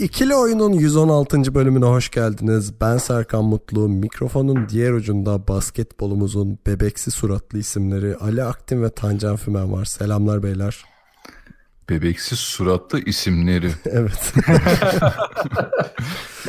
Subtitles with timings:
[0.00, 1.54] İkili Oyun'un 116.
[1.54, 2.80] bölümüne hoş geldiniz.
[2.80, 3.88] Ben Serkan Mutlu.
[3.88, 9.84] Mikrofonun diğer ucunda basketbolumuzun bebeksi suratlı isimleri Ali Aktin ve Tancan Fümen var.
[9.84, 10.84] Selamlar beyler.
[11.88, 13.70] Bebeksiz suratlı isimleri.
[13.84, 14.34] Evet.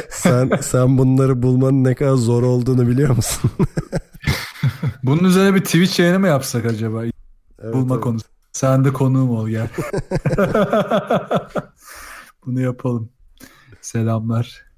[0.10, 3.52] sen sen bunları bulmanın ne kadar zor olduğunu biliyor musun?
[5.04, 7.04] Bunun üzerine bir Twitch yayını mı yapsak acaba?
[7.05, 8.04] Evet, Bulma evet.
[8.04, 8.26] konusu.
[8.52, 9.68] Sen de konuğum ol gel.
[12.46, 13.10] Bunu yapalım.
[13.81, 14.71] Selamlar.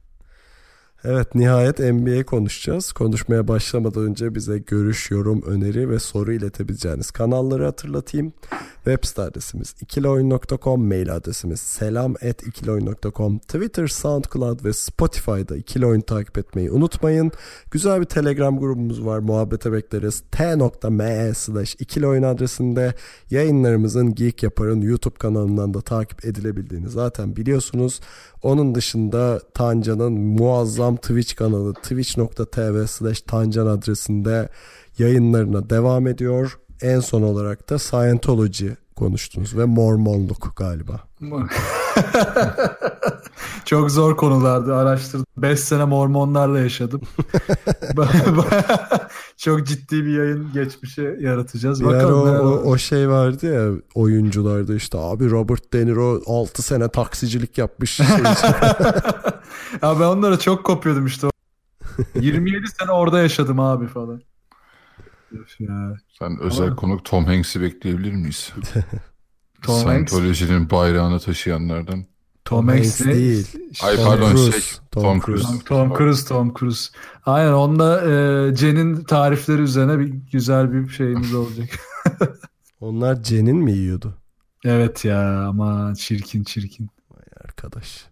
[1.06, 2.92] Evet nihayet NBA konuşacağız.
[2.92, 8.34] Konuşmaya başlamadan önce bize görüş, yorum, öneri ve soru iletebileceğiniz kanalları hatırlatayım.
[8.76, 16.72] Web site adresimiz ikiloyun.com, mail adresimiz selam@ikiloyun.com, Twitter, SoundCloud ve Spotify'da ikili oyun takip etmeyi
[16.72, 17.32] unutmayın.
[17.72, 19.20] Güzel bir Telegram grubumuz var.
[19.20, 20.24] Muhabbete bekleriz.
[20.32, 22.94] t.me slash ikili oyun adresinde
[23.30, 28.00] yayınlarımızın Geek Yapar'ın YouTube kanalından da takip edilebildiğini zaten biliyorsunuz.
[28.44, 34.50] Onun dışında Tancan'ın muazzam Twitch kanalı twitch.tv slash Tancan adresinde
[34.98, 36.60] yayınlarına devam ediyor.
[36.82, 41.00] En son olarak da Scientology konuştunuz ve Mormonluk galiba.
[43.74, 45.26] Çok zor konulardı araştırdım.
[45.38, 47.02] 5 sene mormonlarla yaşadım.
[49.38, 51.82] Çok ciddi bir yayın geçmişe yaratacağız.
[51.82, 56.64] Bir Bakalım o, o, o şey vardı ya oyuncularda işte abi Robert De Niro 6
[56.64, 57.92] sene taksicilik yapmış.
[57.96, 58.06] Şey.
[59.82, 61.28] Ya ben onlara çok kopuyordum işte.
[62.16, 64.22] 27 sene orada yaşadım abi falan.
[65.60, 65.96] Ya.
[66.20, 68.54] Sen özel konuk Tom Hanks'i bekleyebilir miyiz?
[69.62, 70.12] Tom Hanks.
[70.12, 72.13] Scientology'nin bayrağını taşıyanlardan.
[72.46, 73.48] Tom, Hanks Hanks değil.
[73.84, 74.52] Ay Tom pardon Cruise.
[74.52, 74.62] şey
[74.92, 75.44] Tom Tom, Cruise.
[75.44, 75.64] Cruise.
[75.66, 76.90] Tom, Tom Cruise, Tom Cruise.
[77.26, 81.70] Aynen onunla e, Cen'in tarifleri üzerine bir güzel bir şeyimiz olacak.
[82.82, 84.14] Onlar Cen'in mi yiyordu?
[84.66, 86.90] evet ya ama çirkin çirkin.
[87.46, 88.06] Arkadaş.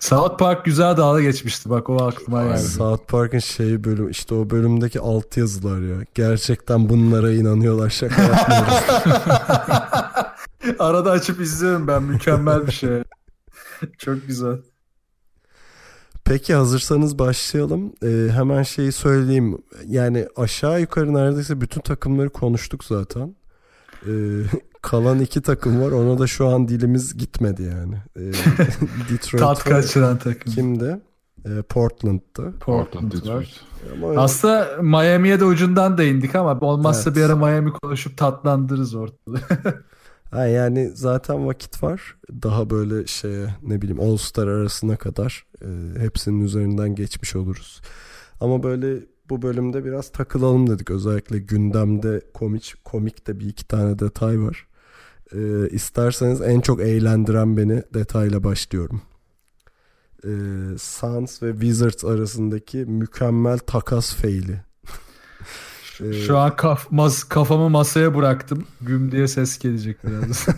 [0.00, 2.58] South Park güzel dalga geçmişti bak o aklıma geldi.
[2.62, 6.04] South Park'ın şeyi bölüm işte o bölümdeki alt yazılar ya.
[6.14, 8.74] Gerçekten bunlara inanıyorlar şaka yapmıyoruz.
[10.78, 12.90] Arada açıp izliyorum ben mükemmel bir şey.
[13.98, 14.56] Çok güzel.
[16.24, 17.92] Peki hazırsanız başlayalım.
[18.02, 19.58] Ee, hemen şeyi söyleyeyim.
[19.86, 23.36] Yani aşağı yukarı neredeyse bütün takımları konuştuk zaten.
[24.06, 24.10] Ee,
[24.82, 25.90] kalan iki takım var.
[25.92, 27.94] Ona da şu an dilimiz gitmedi yani.
[28.16, 28.20] Ee,
[29.10, 30.52] Detroit Tat kaçıran takım.
[30.52, 31.00] kimdi?
[31.46, 32.52] Ee, Portland'dı.
[32.60, 33.12] Portland.
[33.12, 33.60] Detroit.
[33.92, 37.16] Ama Aslında Miami'ye de ucundan değindik ama olmazsa Evet.
[37.16, 39.40] bir ara Miami konuşup tatlandırırız ortalığı.
[40.34, 42.16] Ha yani zaten vakit var.
[42.42, 47.80] Daha böyle şeye ne bileyim All Star arasına kadar e, hepsinin üzerinden geçmiş oluruz.
[48.40, 50.90] Ama böyle bu bölümde biraz takılalım dedik.
[50.90, 54.66] Özellikle gündemde komik komik de bir iki tane detay var.
[55.32, 59.02] E, isterseniz en çok eğlendiren beni detayla başlıyorum.
[60.24, 60.30] E,
[60.78, 64.60] Suns ve Wizards arasındaki mükemmel takas faili.
[66.00, 68.66] E, Şu an kaf, mas, kafamı masaya bıraktım.
[68.80, 70.46] Güm diye ses gelecek biraz.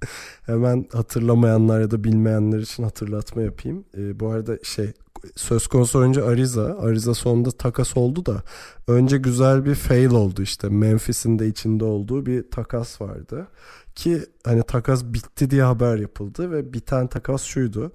[0.46, 3.84] Hemen hatırlamayanlar ya da bilmeyenler için hatırlatma yapayım.
[3.96, 4.92] Ee, bu arada şey
[5.36, 6.78] söz konusu oyuncu Ariza.
[6.80, 8.42] Ariza sonunda takas oldu da
[8.88, 10.68] önce güzel bir fail oldu işte.
[10.68, 13.48] Memphis'in de içinde olduğu bir takas vardı.
[13.94, 17.92] Ki hani takas bitti diye haber yapıldı ve biten takas şuydu.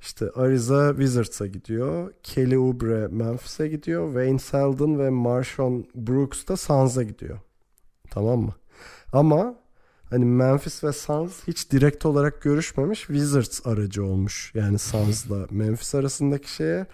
[0.00, 2.12] İşte Ariza Wizards'a gidiyor.
[2.22, 4.06] Kelly Oubre Memphis'e gidiyor.
[4.06, 7.38] Wayne Seldon ve Marshawn Brooks da Suns'a gidiyor.
[8.10, 8.54] Tamam mı?
[9.12, 9.54] Ama
[10.10, 13.00] hani Memphis ve Suns hiç direkt olarak görüşmemiş.
[13.00, 14.52] Wizards aracı olmuş.
[14.54, 16.86] Yani Suns'la Memphis arasındaki şeye.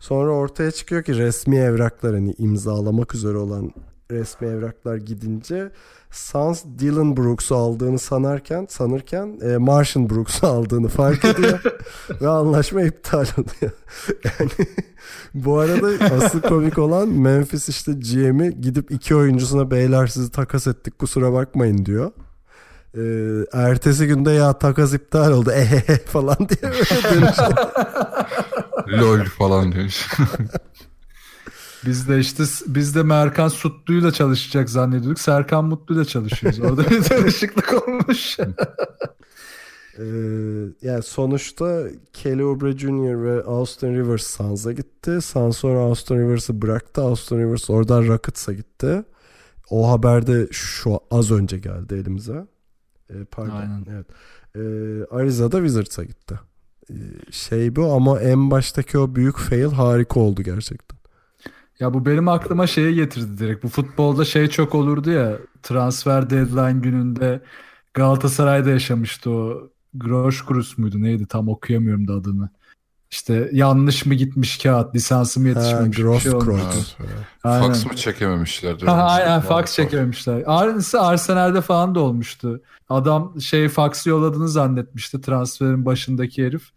[0.00, 3.72] Sonra ortaya çıkıyor ki resmi evraklar hani imzalamak üzere olan
[4.10, 5.72] resmi evraklar gidince
[6.10, 11.60] Suns Dylan Brooks'u aldığını sanarken sanırken e, Martian Brooks'u aldığını fark ediyor
[12.20, 13.72] ve anlaşma iptal oluyor.
[14.24, 14.50] Yani
[15.34, 20.98] bu arada asıl komik olan Memphis işte GM'i gidip iki oyuncusuna beyler sizi takas ettik
[20.98, 22.12] kusura bakmayın diyor.
[22.96, 23.00] Ee,
[23.52, 27.32] ertesi günde ya takas iptal oldu ehehe falan diye böyle.
[29.00, 30.06] LOL falan diyor.
[31.86, 35.20] Biz de işte biz de Merkan Sutlu'yla çalışacak zannediyorduk.
[35.20, 36.60] Serkan Mutlu'yla çalışıyoruz.
[36.60, 38.38] Orada bir tanışıklık olmuş.
[39.98, 40.04] Ee,
[40.82, 41.82] yani sonuçta
[42.12, 43.22] Kelly Oubre Jr.
[43.22, 45.20] ve Austin Rivers Suns'a gitti.
[45.20, 47.02] Suns sonra Austin Rivers'ı bıraktı.
[47.02, 49.04] Austin Rivers oradan Rockets'a gitti.
[49.70, 52.46] O haber de şu az önce geldi elimize.
[53.10, 53.56] Ee, pardon.
[53.56, 53.86] Aynen.
[53.90, 54.06] Evet.
[54.56, 56.40] Ee, Ariza'da Wizards'a gitti.
[56.90, 56.94] Ee,
[57.30, 60.99] şey bu ama en baştaki o büyük fail harika oldu gerçekten.
[61.80, 63.64] Ya bu benim aklıma şeyi getirdi direkt.
[63.64, 65.38] Bu futbolda şey çok olurdu ya.
[65.62, 67.40] Transfer deadline gününde
[67.94, 69.70] Galatasaray'da yaşamıştı o.
[69.94, 72.50] Groşkrus muydu neydi tam okuyamıyorum da adını.
[73.10, 76.32] İşte yanlış mı gitmiş kağıt, lisansı mı Ha, yetişmemiş bir Gross şey.
[77.44, 77.66] Aynen.
[77.66, 78.86] Fax mı çekememişlerdi?
[78.86, 79.24] Ha, şey.
[79.24, 80.42] aynen fax çekememişler.
[80.46, 82.62] Aynısı Arsenal'de falan da olmuştu.
[82.88, 86.70] Adam şey fax yolladığını zannetmişti transferin başındaki herif.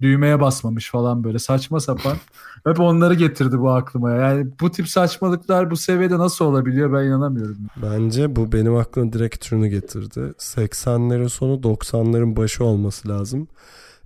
[0.00, 2.16] Düğmeye basmamış falan böyle saçma sapan.
[2.66, 4.10] Hep onları getirdi bu aklıma.
[4.10, 7.56] Yani bu tip saçmalıklar bu seviyede nasıl olabiliyor ben inanamıyorum.
[7.82, 10.20] Bence bu benim aklıma direkt şunu getirdi.
[10.38, 13.48] 80'lerin sonu 90'ların başı olması lazım.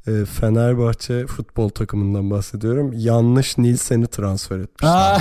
[0.07, 2.93] Ee, Fenerbahçe futbol takımından bahsediyorum.
[2.97, 4.89] Yanlış Nilsen'i transfer etmişler.
[4.91, 5.19] Aa,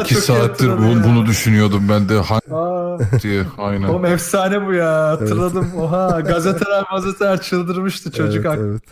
[0.00, 1.04] İki saattir hatırladım bunu, ya.
[1.04, 2.18] bunu düşünüyordum ben de.
[2.18, 3.44] Ha Aa, diye.
[3.58, 3.88] Aynen.
[3.88, 5.66] oğlum efsane bu ya hatırladım.
[5.78, 8.46] Oha gazeteler gazeteler çıldırmıştı çocuk.
[8.46, 8.82] evet, ak- evet.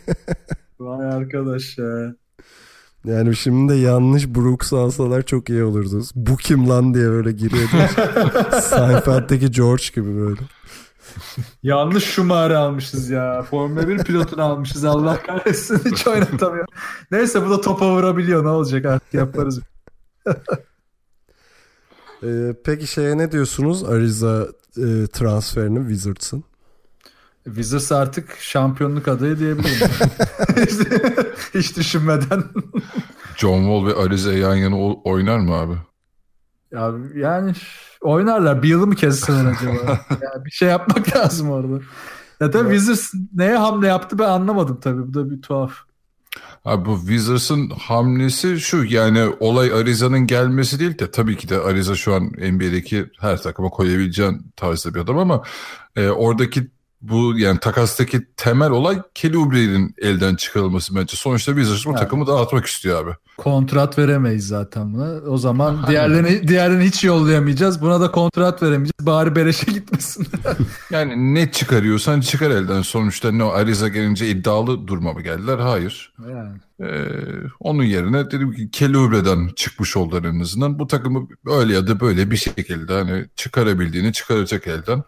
[0.80, 2.14] Vay arkadaş ya.
[3.04, 6.02] Yani şimdi de yanlış Brooks alsalar çok iyi olurdu.
[6.14, 7.76] Bu kim lan diye böyle giriyordu.
[8.62, 10.40] Seinfeld'deki George gibi böyle.
[11.62, 13.42] Yanlış Schumacher'ı almışız ya.
[13.42, 14.84] Formula 1 pilotunu almışız.
[14.84, 16.66] Allah kahretsin hiç oynatamıyor.
[17.10, 18.44] Neyse bu da topa vurabiliyor.
[18.44, 19.60] Ne olacak artık yaparız.
[22.22, 23.84] Ee, peki şeye ne diyorsunuz?
[23.84, 24.46] Ariza
[24.76, 26.44] e, transferinin Wizards'ın.
[27.44, 29.88] Wizards artık şampiyonluk adayı diyebilirim.
[31.54, 32.44] hiç düşünmeden.
[33.36, 35.74] John Wall ve Ariza yan yana oynar mı abi?
[36.72, 37.52] Ya, yani
[38.00, 38.62] oynarlar.
[38.62, 40.00] Bir yılı mı kesseler acaba?
[40.10, 41.84] Yani bir şey yapmak lazım orada.
[42.42, 45.08] Zaten Wizards neye hamle yaptı ben anlamadım tabii.
[45.08, 45.72] Bu da bir tuhaf.
[46.64, 51.94] Abi bu Wizards'ın hamlesi şu yani olay Ariza'nın gelmesi değil de tabii ki de Ariza
[51.94, 55.42] şu an NBA'deki her takıma koyabileceğin tarzda bir adam ama
[55.96, 56.70] e, oradaki
[57.02, 61.16] bu yani takastaki temel olay Kelly Oubre'nin elden çıkarılması bence.
[61.16, 62.00] Sonuçta Wizards bu Evet.
[62.00, 63.14] takımı dağıtmak istiyor abi.
[63.36, 65.10] Kontrat veremeyiz zaten buna.
[65.30, 67.80] O zaman diğerlerini, diğerlerini hiç yollayamayacağız.
[67.82, 69.06] Buna da kontrat veremeyeceğiz.
[69.06, 70.26] Bari beleşe gitmesin.
[70.90, 72.82] Yani ne çıkarıyorsan çıkar elden.
[72.82, 75.58] Sonuçta ne o Ariza gelince iddialı durma mı geldiler?
[75.58, 76.12] Hayır.
[76.30, 76.58] yani.
[76.82, 77.08] Ee,
[77.60, 80.78] onun yerine dedim ki Kelly Oubre'den çıkmış oldular en azından.
[80.78, 85.02] Bu takımı öyle ya da böyle bir şekilde hani çıkarabildiğini çıkaracak elden.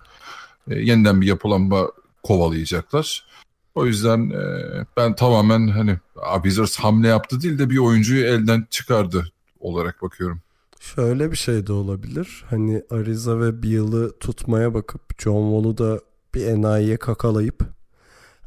[0.70, 1.88] Ee, yeniden bir yapılanma
[2.22, 3.26] kovalayacaklar.
[3.74, 4.42] O yüzden e,
[4.96, 10.40] ben tamamen hani "Aa, Wizards hamle yaptı değil de bir oyuncuyu elden çıkardı olarak bakıyorum.
[10.80, 12.44] Şöyle bir şey de olabilir.
[12.50, 16.00] Hani Ariza ve Beal'ı tutmaya bakıp John Wall'u da
[16.34, 17.60] bir enayiye kakalayıp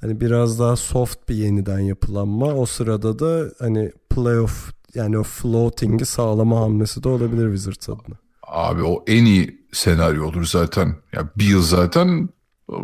[0.02, 2.46] hani biraz daha soft bir yeniden yapılanma.
[2.56, 8.16] O sırada da hani playoff yani o floating'i sağlama hamlesi de olabilir Wizards adına.
[8.44, 10.96] Abi o en iyi senaryo olur zaten.
[11.14, 12.30] Ya Beal zaten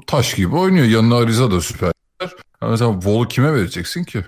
[0.07, 0.85] taş gibi oynuyor.
[0.85, 1.91] Yanına Ariza da süper.
[2.61, 4.25] Ama mesela Wall'u kime vereceksin ki?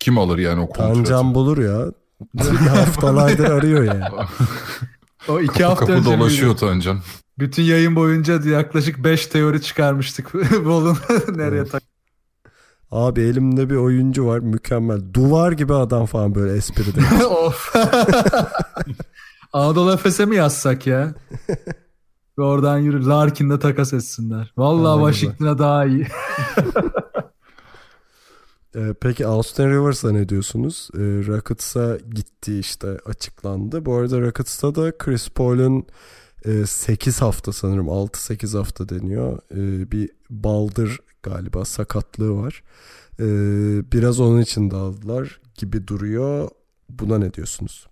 [0.00, 0.94] Kim alır yani o kontratı?
[0.94, 1.86] Tancan bulur ya.
[2.74, 4.04] Haftalardır arıyor yani.
[5.28, 6.60] O iki Kapı hafta kapı önce dolaşıyor miydi?
[6.60, 7.00] Tancan.
[7.38, 10.34] bütün yayın boyunca yaklaşık 5 teori çıkarmıştık.
[10.64, 10.98] Bolun
[11.34, 11.82] nereye tak.
[12.90, 15.00] Abi elimde bir oyuncu var mükemmel.
[15.14, 17.24] Duvar gibi adam falan böyle espride.
[17.24, 17.74] of.
[19.52, 21.14] Anadolu Efes'e mi yazsak ya?
[22.38, 23.06] Oradan yürü.
[23.06, 24.52] Larkin'le takas etsinler.
[24.56, 26.06] Vallahi Aynen Washington'a daha iyi.
[28.76, 30.88] Ee, peki Austin Rivers'a ne diyorsunuz?
[30.94, 33.84] Ee, Rockets'a gitti işte açıklandı.
[33.84, 35.86] Bu arada Rockets'ta da Chris Paul'un
[36.44, 39.38] e, 8 hafta sanırım 6-8 hafta deniyor.
[39.52, 42.62] Ee, bir baldır galiba sakatlığı var.
[43.20, 43.24] Ee,
[43.92, 46.48] biraz onun için de aldılar gibi duruyor.
[46.88, 47.86] Buna ne diyorsunuz?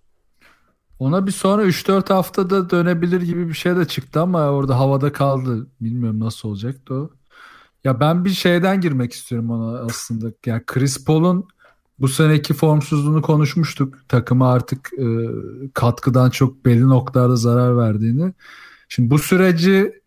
[0.99, 5.67] Ona bir sonra 3-4 haftada dönebilir gibi bir şey de çıktı ama orada havada kaldı.
[5.81, 7.09] Bilmiyorum nasıl olacaktı o.
[7.83, 10.31] Ya ben bir şeyden girmek istiyorum ona aslında.
[10.45, 11.47] Ya Chris Paul'un
[11.99, 14.09] bu seneki formsuzluğunu konuşmuştuk.
[14.09, 15.05] Takıma artık e,
[15.73, 18.33] katkıdan çok belli noktalarda zarar verdiğini.
[18.89, 20.01] Şimdi bu süreci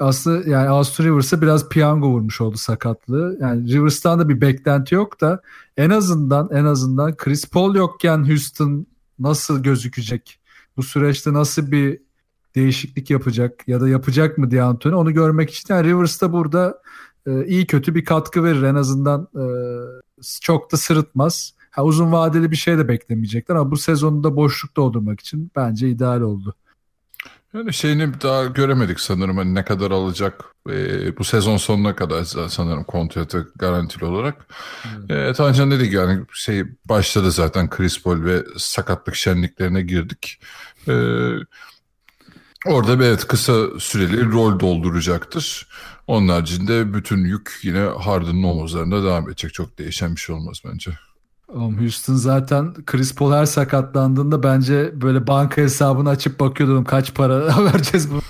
[0.00, 3.38] aslında yani Austin Rivers'a biraz piyango vurmuş oldu sakatlığı.
[3.40, 5.40] Yani Rivers'tan da bir beklenti yok da
[5.76, 8.86] en azından en azından Chris Paul yokken Houston
[9.18, 10.40] nasıl gözükecek?
[10.76, 12.00] Bu süreçte nasıl bir
[12.54, 16.82] değişiklik yapacak ya da yapacak mı diye Anthony onu görmek için yani Rivers da burada
[17.26, 19.44] e, iyi kötü bir katkı verir en azından e,
[20.40, 21.54] çok da sırıtmaz.
[21.70, 25.88] Ha, uzun vadeli bir şey de beklemeyecekler ama bu sezonu da boşluk doldurmak için bence
[25.88, 26.54] ideal oldu.
[27.54, 32.84] Yani şeyini daha göremedik sanırım hani ne kadar alacak e, bu sezon sonuna kadar sanırım
[32.84, 34.46] kontratı garantili olarak.
[34.82, 35.16] Hmm.
[35.16, 40.40] E, Tancan dedi ki yani şey başladı zaten Chris Paul ve sakatlık şenliklerine girdik.
[40.88, 40.92] E,
[42.66, 45.68] orada bir evet kısa süreli rol dolduracaktır.
[46.06, 49.54] Onun haricinde bütün yük yine Harden'ın omuzlarında devam edecek.
[49.54, 50.90] Çok değişen bir şey olmaz bence.
[51.54, 58.08] Houston zaten Chris Paul her sakatlandığında bence böyle banka hesabını açıp bakıyordum kaç para vereceğiz
[58.12, 58.20] bu.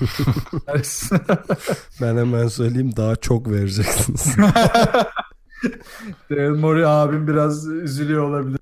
[2.00, 4.36] ben hemen söyleyeyim daha çok vereceksiniz.
[6.30, 8.60] Daryl Morey abim biraz üzülüyor olabilir.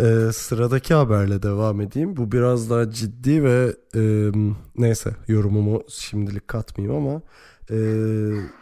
[0.00, 2.16] Ee, sıradaki haberle devam edeyim.
[2.16, 4.32] Bu biraz daha ciddi ve e,
[4.76, 7.22] neyse yorumumu şimdilik katmayayım ama
[7.70, 7.78] e,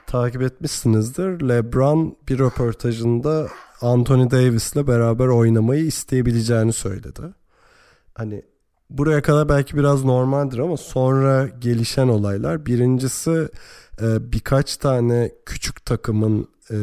[0.06, 1.48] takip etmişsinizdir.
[1.48, 3.48] LeBron bir röportajında
[3.80, 7.22] Anthony Davis'le beraber oynamayı isteyebileceğini söyledi.
[8.14, 8.42] Hani
[8.90, 12.66] buraya kadar belki biraz normaldir ama sonra gelişen olaylar.
[12.66, 13.48] Birincisi
[14.02, 16.76] e, birkaç tane küçük takımın e,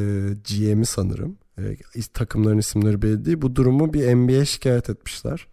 [0.49, 1.37] GM'i sanırım.
[1.57, 3.41] E, takımların isimleri belli değil.
[3.41, 5.47] Bu durumu bir NBA şikayet etmişler.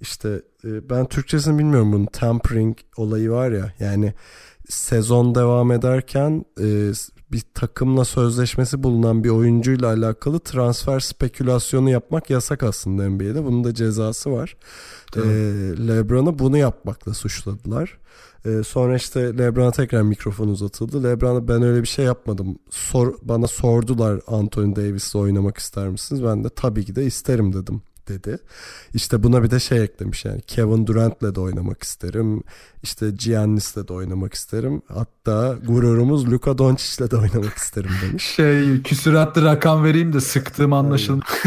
[0.00, 4.14] İşte e, ben Türkçesini bilmiyorum bunun tampering olayı var ya yani
[4.74, 6.92] sezon devam ederken e,
[7.32, 13.44] bir takımla sözleşmesi bulunan bir oyuncuyla alakalı transfer spekülasyonu yapmak yasak aslında NBA'de.
[13.44, 14.56] Bunun da cezası var.
[15.16, 15.20] E,
[15.88, 17.98] LeBron'u bunu yapmakla suçladılar.
[18.44, 21.04] E, sonra işte LeBron'a tekrar mikrofon uzatıldı.
[21.04, 22.58] LeBron'a ben öyle bir şey yapmadım.
[22.70, 26.24] Sor, bana sordular Anthony Davis'le oynamak ister misiniz?
[26.24, 28.38] Ben de tabii ki de isterim dedim dedi.
[28.94, 32.42] İşte buna bir de şey eklemiş yani Kevin Durant'le de oynamak isterim.
[32.82, 34.82] İşte Giannis'le de oynamak isterim.
[34.88, 38.24] Hatta gururumuz Luka Doncic'le de oynamak isterim demiş.
[38.34, 41.28] Şey küsuratlı rakam vereyim de sıktığım anlaşılmış.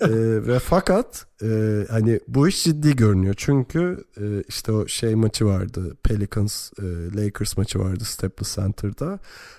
[0.00, 0.08] e,
[0.46, 3.34] ve fakat e, hani bu iş ciddi görünüyor.
[3.36, 5.96] Çünkü e, işte o şey maçı vardı.
[6.02, 6.82] Pelicans e,
[7.16, 9.18] Lakers maçı vardı Staples Center'da.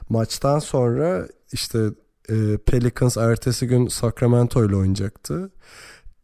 [0.09, 1.79] Maçtan sonra işte
[2.29, 5.51] e, Pelicans ertesi gün Sacramento ile oynayacaktı.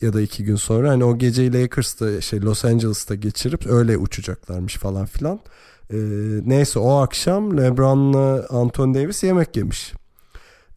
[0.02, 4.76] Ya da iki gün sonra hani o geceyi Lakers'ta şey Los Angeles'ta geçirip öyle uçacaklarmış
[4.76, 5.40] falan filan.
[5.94, 5.98] E,
[6.46, 9.94] neyse o akşam LeBron'la Anthony Davis yemek yemiş.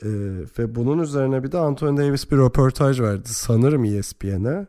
[0.02, 0.08] E,
[0.58, 4.66] ve bunun üzerine bir de Anthony Davis bir röportaj verdi sanırım ESPN'e.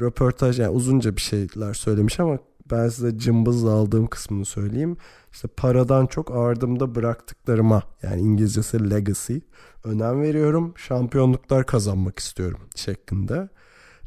[0.00, 2.38] Röportaj yani uzunca bir şeyler söylemiş ama
[2.70, 4.96] ben size cımbızla aldığım kısmını söyleyeyim.
[5.32, 9.36] İşte paradan çok ardımda bıraktıklarıma yani İngilizcesi legacy
[9.84, 10.74] önem veriyorum.
[10.76, 13.48] Şampiyonluklar kazanmak istiyorum şeklinde.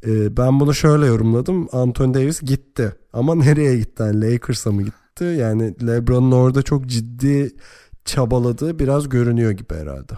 [0.06, 1.68] Ee, ben bunu şöyle yorumladım.
[1.72, 2.96] Anthony Davis gitti.
[3.14, 4.04] Ama nereye gitti?
[4.04, 5.24] Yani Lakers'a mı gitti?
[5.24, 7.56] Yani LeBron'un orada çok ciddi
[8.06, 10.14] çabaladığı biraz görünüyor gibi herhalde.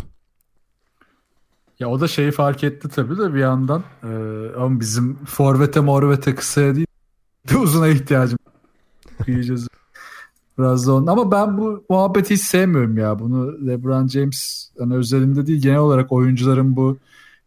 [1.79, 3.84] Ya o da şeyi fark etti tabii de bir yandan.
[4.03, 4.08] Ee,
[4.58, 6.88] ama bizim forvete morvete kısaya değil
[7.57, 8.39] uzuna ihtiyacım.
[9.25, 9.67] Kıyacağız.
[10.59, 11.07] Biraz da onun.
[11.07, 13.19] Ama ben bu muhabbeti hiç sevmiyorum ya.
[13.19, 16.97] Bunu LeBron James hani özelinde değil genel olarak oyuncuların bu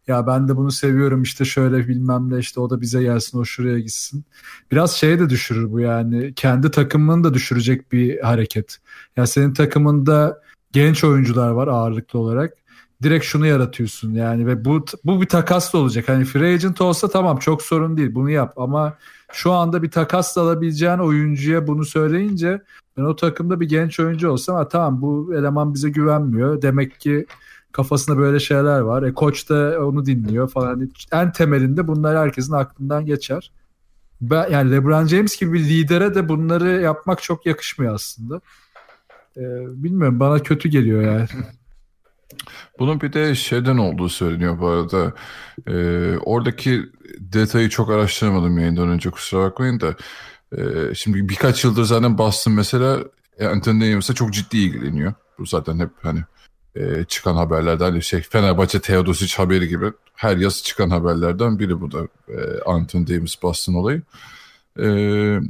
[0.07, 3.45] ya ben de bunu seviyorum işte şöyle bilmem ne işte o da bize gelsin o
[3.45, 4.23] şuraya gitsin.
[4.71, 8.77] Biraz şeye de düşürür bu yani kendi takımını da düşürecek bir hareket.
[9.17, 10.41] Ya senin takımında
[10.71, 12.53] genç oyuncular var ağırlıklı olarak.
[13.03, 16.09] Direkt şunu yaratıyorsun yani ve bu bu bir takas da olacak.
[16.09, 18.97] Hani free agent olsa tamam çok sorun değil bunu yap ama
[19.33, 22.61] şu anda bir takas alabileceğin oyuncuya bunu söyleyince
[22.97, 26.61] ben o takımda bir genç oyuncu olsam ha, tamam bu eleman bize güvenmiyor.
[26.61, 27.25] Demek ki
[27.71, 29.03] kafasında böyle şeyler var.
[29.03, 30.89] E, koç da onu dinliyor falan.
[31.11, 33.51] En temelinde bunlar herkesin aklından geçer.
[34.21, 38.41] Ben, yani LeBron James gibi bir lidere de bunları yapmak çok yakışmıyor aslında.
[39.37, 39.41] Ee,
[39.83, 41.27] bilmiyorum bana kötü geliyor yani.
[42.79, 45.13] Bunun bir de şeyden olduğu söyleniyor bu arada.
[45.67, 46.83] Ee, oradaki
[47.19, 49.95] detayı çok araştırmadım yayından önce kusura bakmayın da.
[50.57, 52.99] Ee, şimdi birkaç yıldır zaten Boston mesela
[53.41, 55.13] Anthony Davis'e çok ciddi ilgileniyor.
[55.39, 56.19] Bu zaten hep hani
[56.75, 61.91] e, çıkan haberlerden hani şey Fenerbahçe Teodosic haberi gibi her yaz çıkan haberlerden biri bu
[61.91, 64.01] da e, Anthony Davis Boston olayı.
[64.79, 64.87] E,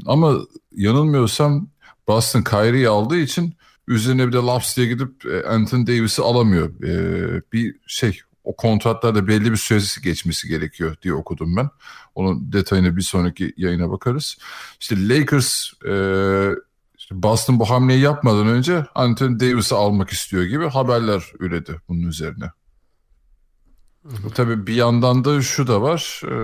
[0.05, 0.35] ama
[0.75, 1.67] yanılmıyorsam
[2.07, 3.53] Boston Kyrie'yi aldığı için
[3.87, 6.83] üzerine bir de Laps diye gidip e, Anthony Davis'i alamıyor.
[6.83, 11.69] E, bir şey o kontratlarda belli bir süresi geçmesi gerekiyor diye okudum ben.
[12.15, 14.37] Onun detayını bir sonraki yayına bakarız.
[14.79, 15.93] İşte Lakers e,
[16.97, 22.51] işte Boston bu hamleyi yapmadan önce Anthony Davis'i almak istiyor gibi haberler üredi bunun üzerine.
[24.05, 26.21] Hı Tabii bir yandan da şu da var.
[26.23, 26.35] E,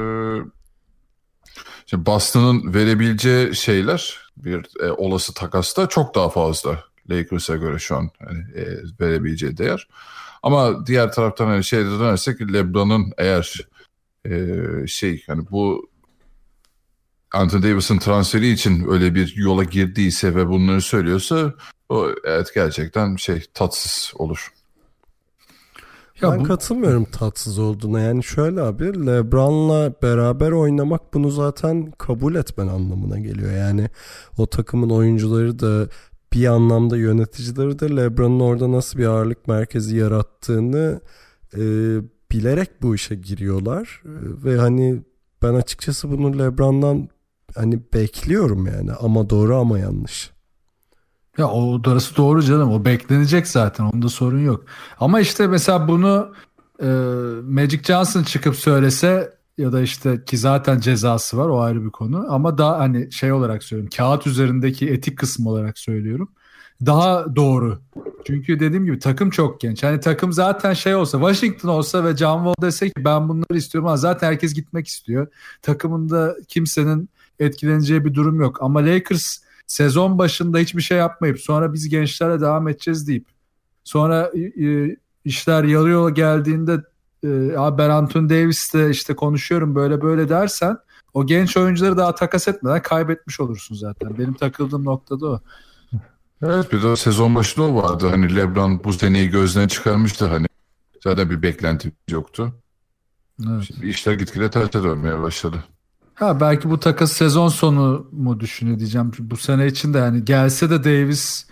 [1.86, 8.09] işte Boston'ın verebileceği şeyler bir e, olası takasta çok daha fazla Lakers'a göre şu an
[8.19, 8.65] hani, e,
[8.99, 9.87] verebileceği değer.
[10.43, 13.67] Ama diğer taraftan hani şeyde dönersek LeBron'un eğer
[14.25, 14.55] e,
[14.87, 15.89] şey hani bu
[17.33, 21.53] Anthony Davis'in transferi için öyle bir yola girdiyse ve bunları söylüyorsa
[21.89, 24.51] o evet gerçekten şey tatsız olur.
[26.21, 26.43] Ya ben bu...
[26.43, 27.99] katılmıyorum tatsız olduğuna.
[27.99, 33.51] Yani şöyle abi LeBron'la beraber oynamak bunu zaten kabul etmen anlamına geliyor.
[33.51, 33.89] Yani
[34.37, 35.87] o takımın oyuncuları da
[36.33, 41.01] bir anlamda yöneticileri de LeBron'un orada nasıl bir ağırlık merkezi yarattığını
[41.53, 41.62] e,
[42.31, 44.01] bilerek bu işe giriyorlar.
[44.05, 44.12] E,
[44.45, 45.03] ve hani
[45.41, 47.09] ben açıkçası bunu LeBron'dan
[47.55, 50.31] hani bekliyorum yani ama doğru ama yanlış.
[51.38, 52.71] Ya o darısı doğru canım.
[52.71, 53.83] O beklenecek zaten.
[53.83, 54.65] Onda sorun yok.
[55.00, 56.33] Ama işte mesela bunu
[56.81, 56.88] e,
[57.43, 62.25] Magic Johnson çıkıp söylese ya da işte ki zaten cezası var o ayrı bir konu.
[62.29, 63.89] Ama daha hani şey olarak söylüyorum.
[63.97, 66.29] Kağıt üzerindeki etik kısmı olarak söylüyorum.
[66.85, 67.81] Daha doğru.
[68.27, 69.83] Çünkü dediğim gibi takım çok genç.
[69.83, 73.87] Hani takım zaten şey olsa Washington olsa ve John Wall dese ki ben bunları istiyorum
[73.87, 75.27] ama zaten herkes gitmek istiyor.
[75.61, 78.57] Takımında kimsenin etkileneceği bir durum yok.
[78.61, 79.37] Ama Lakers
[79.67, 83.25] sezon başında hiçbir şey yapmayıp sonra biz gençlerle devam edeceğiz deyip
[83.83, 86.77] sonra e, işler yarı yola geldiğinde
[87.23, 90.77] e, ben Anthony Davis'le işte konuşuyorum böyle böyle dersen
[91.13, 94.17] o genç oyuncuları daha takas etmeden kaybetmiş olursun zaten.
[94.17, 95.39] Benim takıldığım noktada o.
[96.43, 98.07] Evet bir de sezon başında o vardı.
[98.07, 100.47] Hani LeBron bu seneyi gözden çıkarmıştı hani.
[101.03, 102.53] Zaten bir beklenti yoktu.
[103.49, 103.63] Evet.
[103.63, 105.63] Şimdi işler gitgide terse dönmeye başladı.
[106.15, 109.11] Ha belki bu takas sezon sonu mu düşünüyor diyeceğim.
[109.19, 111.45] Bu sene için de yani gelse de Davis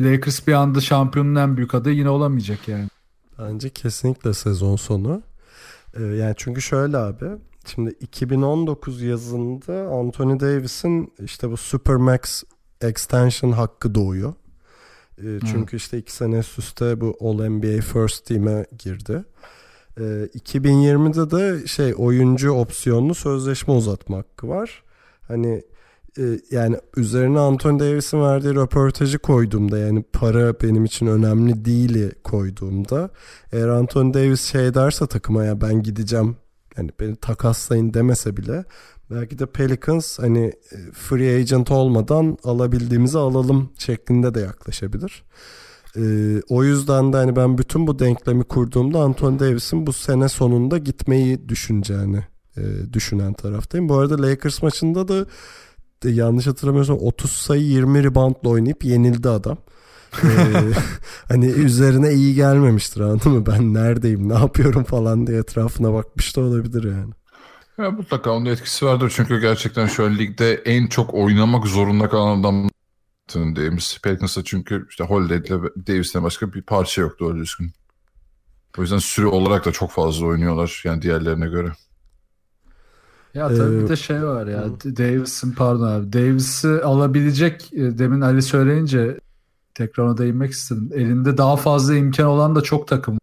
[0.00, 2.88] Lakers bir anda şampiyonun en büyük adayı yine olamayacak yani.
[3.40, 5.22] Bence kesinlikle sezon sonu.
[5.94, 7.26] Ee, yani çünkü şöyle abi.
[7.66, 12.42] Şimdi 2019 yazında Anthony Davis'in işte bu Supermax
[12.80, 14.34] extension hakkı doğuyor.
[15.18, 15.76] Ee, çünkü hmm.
[15.76, 19.24] işte iki sene üst üste bu All NBA First Team'e girdi.
[19.98, 24.82] 2020'de de şey oyuncu opsiyonlu sözleşme uzatma hakkı var.
[25.28, 25.62] Hani
[26.50, 33.10] yani üzerine Anthony Davis'in verdiği röportajı koyduğumda yani para benim için önemli değil koyduğumda
[33.52, 36.36] eğer Anthony Davis şey derse takıma ya ben gideceğim
[36.76, 38.64] yani beni takaslayın demese bile
[39.10, 45.24] belki de Pelicans hani e, free agent olmadan alabildiğimizi alalım şeklinde de yaklaşabilir.
[45.96, 50.78] Ee, o yüzden de hani ben bütün bu denklemi kurduğumda Anthony Davis'in bu sene sonunda
[50.78, 52.24] gitmeyi düşüneceğini
[52.56, 53.88] e, düşünen taraftayım.
[53.88, 55.26] Bu arada Lakers maçında da
[56.08, 59.58] yanlış hatırlamıyorsam 30 sayı 20 reboundla oynayıp yenildi adam.
[60.22, 60.28] ee,
[61.28, 63.46] hani üzerine iyi gelmemiştir anladın mı?
[63.46, 67.12] Ben neredeyim ne yapıyorum falan diye etrafına bakmış da olabilir yani.
[67.78, 72.40] Ya mutlaka onun etkisi vardır çünkü gerçekten şu an ligde en çok oynamak zorunda kalan
[72.40, 72.70] adam
[73.34, 73.98] Davis.
[74.02, 77.72] Pelicans'ta çünkü işte Holiday ile Davis'ten başka bir parça yok doğru düzgün.
[78.78, 81.72] O yüzden süre olarak da çok fazla oynuyorlar yani diğerlerine göre.
[83.34, 88.20] Ya tabii ee, bir de şey var ya Davis'in pardon abi Davis'i alabilecek e, demin
[88.20, 89.20] Ali söyleyince
[89.74, 90.90] tekrar ona değinmek istedim.
[90.94, 93.18] Elinde daha fazla imkan olan da çok takım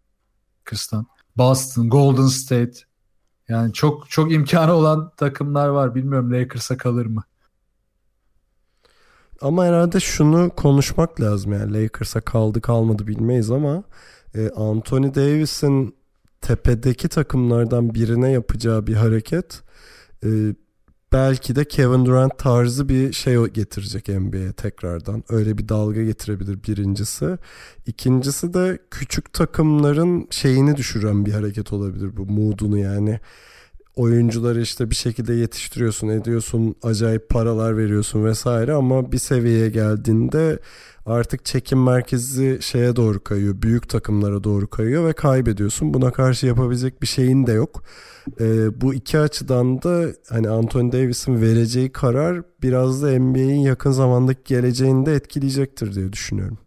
[0.64, 1.06] Kırstan.
[1.36, 2.78] Boston, Golden State.
[3.48, 5.94] Yani çok çok imkanı olan takımlar var.
[5.94, 7.24] Bilmiyorum Lakers'a kalır mı?
[9.40, 13.82] Ama herhalde şunu konuşmak lazım yani Lakers'a kaldı kalmadı bilmeyiz ama
[14.34, 15.96] e, Anthony Davis'in
[16.40, 19.62] tepedeki takımlardan birine yapacağı bir hareket
[20.24, 20.28] e,
[21.12, 25.24] belki de Kevin Durant tarzı bir şey getirecek NBA'ye tekrardan.
[25.28, 27.38] Öyle bir dalga getirebilir birincisi.
[27.86, 33.20] İkincisi de küçük takımların şeyini düşüren bir hareket olabilir bu moodunu yani
[33.98, 40.58] oyuncuları işte bir şekilde yetiştiriyorsun, ediyorsun, acayip paralar veriyorsun vesaire ama bir seviyeye geldiğinde
[41.08, 45.94] artık çekim merkezi şeye doğru kayıyor, büyük takımlara doğru kayıyor ve kaybediyorsun.
[45.94, 47.82] Buna karşı yapabilecek bir şeyin de yok.
[48.40, 54.40] Ee, bu iki açıdan da hani Anthony Davis'in vereceği karar biraz da NBA'in yakın zamandaki
[54.44, 56.58] geleceğini de etkileyecektir diye düşünüyorum.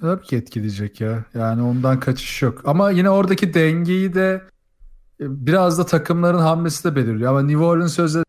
[0.00, 1.24] Tabii ki etkileyecek ya.
[1.34, 2.60] Yani ondan kaçış yok.
[2.64, 4.42] Ama yine oradaki dengeyi de
[5.20, 7.30] biraz da takımların hamlesi de belirliyor.
[7.30, 8.24] Ama New Orleans sözde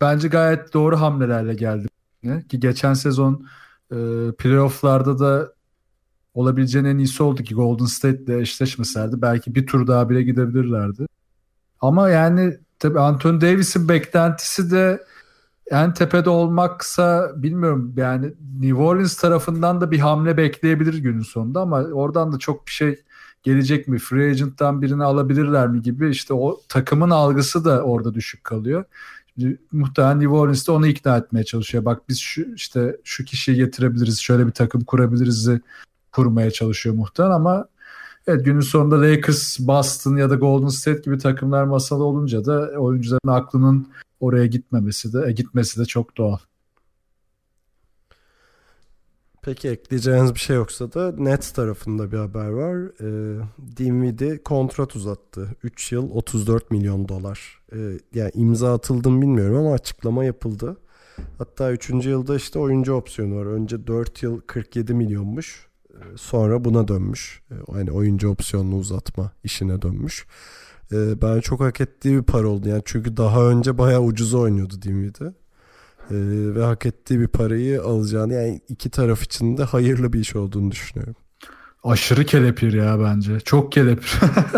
[0.00, 1.91] bence gayet doğru hamlelerle geldi.
[2.22, 3.46] Ki geçen sezon
[3.90, 3.96] e,
[4.38, 5.52] playofflarda da
[6.34, 11.06] olabileceğin en iyisi oldu ki Golden State ile eşleşmeselerdi belki bir tur daha bile gidebilirlerdi.
[11.80, 15.04] Ama yani tabii Anthony Davis'in beklentisi de
[15.70, 21.82] en tepede olmaksa bilmiyorum yani New Orleans tarafından da bir hamle bekleyebilir günün sonunda ama
[21.82, 23.02] oradan da çok bir şey
[23.42, 23.98] gelecek mi?
[23.98, 28.84] Free agent'tan birini alabilirler mi gibi işte o takımın algısı da orada düşük kalıyor.
[29.72, 31.84] Muhtemelen New Orleans'ta onu ikna etmeye çalışıyor.
[31.84, 35.48] Bak biz şu işte şu kişiyi getirebiliriz, şöyle bir takım kurabiliriz
[36.12, 37.68] kurmaya çalışıyor muhtemelen ama
[38.26, 43.28] Evet günün sonunda Lakers, Boston ya da Golden State gibi takımlar masada olunca da oyuncuların
[43.28, 43.88] aklının
[44.20, 46.38] oraya gitmemesi de e, gitmesi de çok doğal.
[49.44, 52.76] Peki ekleyeceğiniz bir şey yoksa da Nets tarafında bir haber var.
[53.00, 53.40] Ee,
[53.76, 55.56] Dinwiddie kontrat uzattı.
[55.62, 57.60] 3 yıl 34 milyon dolar.
[57.72, 57.78] Ee,
[58.14, 60.76] yani imza atıldı bilmiyorum ama açıklama yapıldı.
[61.38, 61.90] Hatta 3.
[61.90, 63.46] yılda işte oyuncu opsiyonu var.
[63.46, 65.66] Önce 4 yıl 47 milyonmuş.
[65.90, 67.42] Ee, sonra buna dönmüş.
[67.50, 70.26] Ee, yani oyuncu opsiyonunu uzatma işine dönmüş.
[70.92, 72.68] Ee, ben çok hak ettiği bir para oldu.
[72.68, 75.32] Yani çünkü daha önce bayağı ucuza oynuyordu Dinwiddie.
[76.10, 76.14] Ee,
[76.54, 80.70] ve hak ettiği bir parayı alacağını yani iki taraf için de hayırlı bir iş olduğunu
[80.70, 81.14] düşünüyorum.
[81.84, 83.40] Aşırı kelepir ya bence.
[83.40, 84.12] Çok kelepir.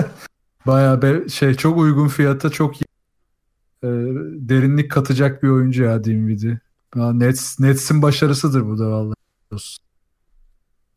[0.67, 2.77] Bayağı be, şey çok uygun fiyata çok.
[2.77, 2.83] Ee,
[4.37, 6.59] derinlik katacak bir oyuncu ya Dinwiddie.
[6.97, 9.15] Ya Nets, Nets'in başarısıdır bu da vallahi.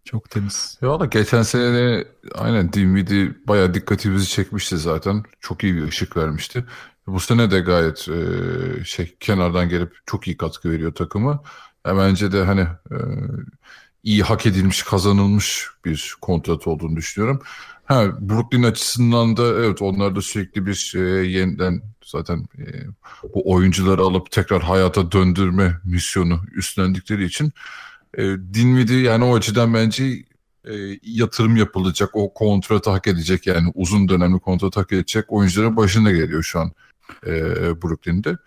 [0.06, 0.78] Çok temiz.
[0.82, 5.24] Ya da geçen sene de aynen Dinwiddie bayağı dikkatimizi çekmişti zaten.
[5.40, 6.66] Çok iyi bir ışık vermişti.
[7.08, 11.42] Bu sene de gayet e, şey kenardan gelip çok iyi katkı veriyor takımı.
[11.86, 12.98] Ya bence de hani e,
[14.04, 17.42] iyi hak edilmiş, kazanılmış bir kontrat olduğunu düşünüyorum.
[17.86, 22.66] Ha Brooklyn açısından da evet onlar da sürekli bir e, yeniden zaten e,
[23.36, 27.52] bu oyuncuları alıp tekrar hayata döndürme misyonu üstlendikleri için
[28.18, 30.04] e, Dinwiddie yani o açıdan bence
[30.66, 36.12] e, yatırım yapılacak, o kontratı hak edecek yani uzun dönemli kontratı hak edecek oyuncuların başında
[36.12, 36.72] geliyor şu an
[37.26, 37.32] e,
[37.82, 38.38] Brooklyn'de.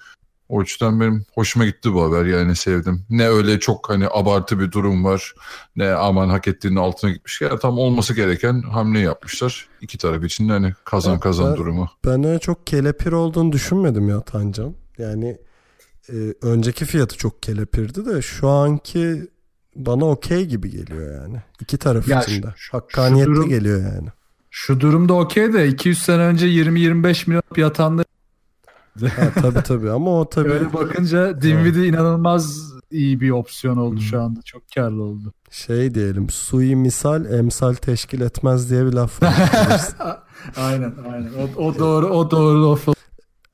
[0.48, 3.04] O açıdan benim hoşuma gitti bu haber yani sevdim.
[3.10, 5.34] Ne öyle çok hani abartı bir durum var
[5.76, 7.40] ne aman hak ettiğinin altına gitmiş.
[7.40, 9.68] Yani tam olması gereken hamle yapmışlar.
[9.80, 11.88] İki taraf için de hani kazan kazan ben, durumu.
[12.06, 14.74] Ben öyle çok kelepir olduğunu düşünmedim ya Tancan.
[14.98, 15.38] Yani
[16.12, 19.28] e, önceki fiyatı çok kelepirdi de şu anki
[19.76, 21.42] bana okey gibi geliyor yani.
[21.60, 22.54] İki taraf Ya için de.
[22.72, 24.08] Hakkaniyetli durum- geliyor yani.
[24.50, 28.06] Şu durumda okey de 200 sene önce 20-25 milyon yatanlar
[29.08, 34.20] Ha, tabii tabii ama o tabii öyle bakınca Dinwiddie inanılmaz iyi bir opsiyon oldu şu
[34.22, 34.42] anda.
[34.42, 35.32] Çok karlı oldu.
[35.50, 39.34] şey diyelim sui misal emsal teşkil etmez diye bir laf var.
[40.56, 41.30] aynen aynen.
[41.56, 42.88] O, o doğru o doğru laf.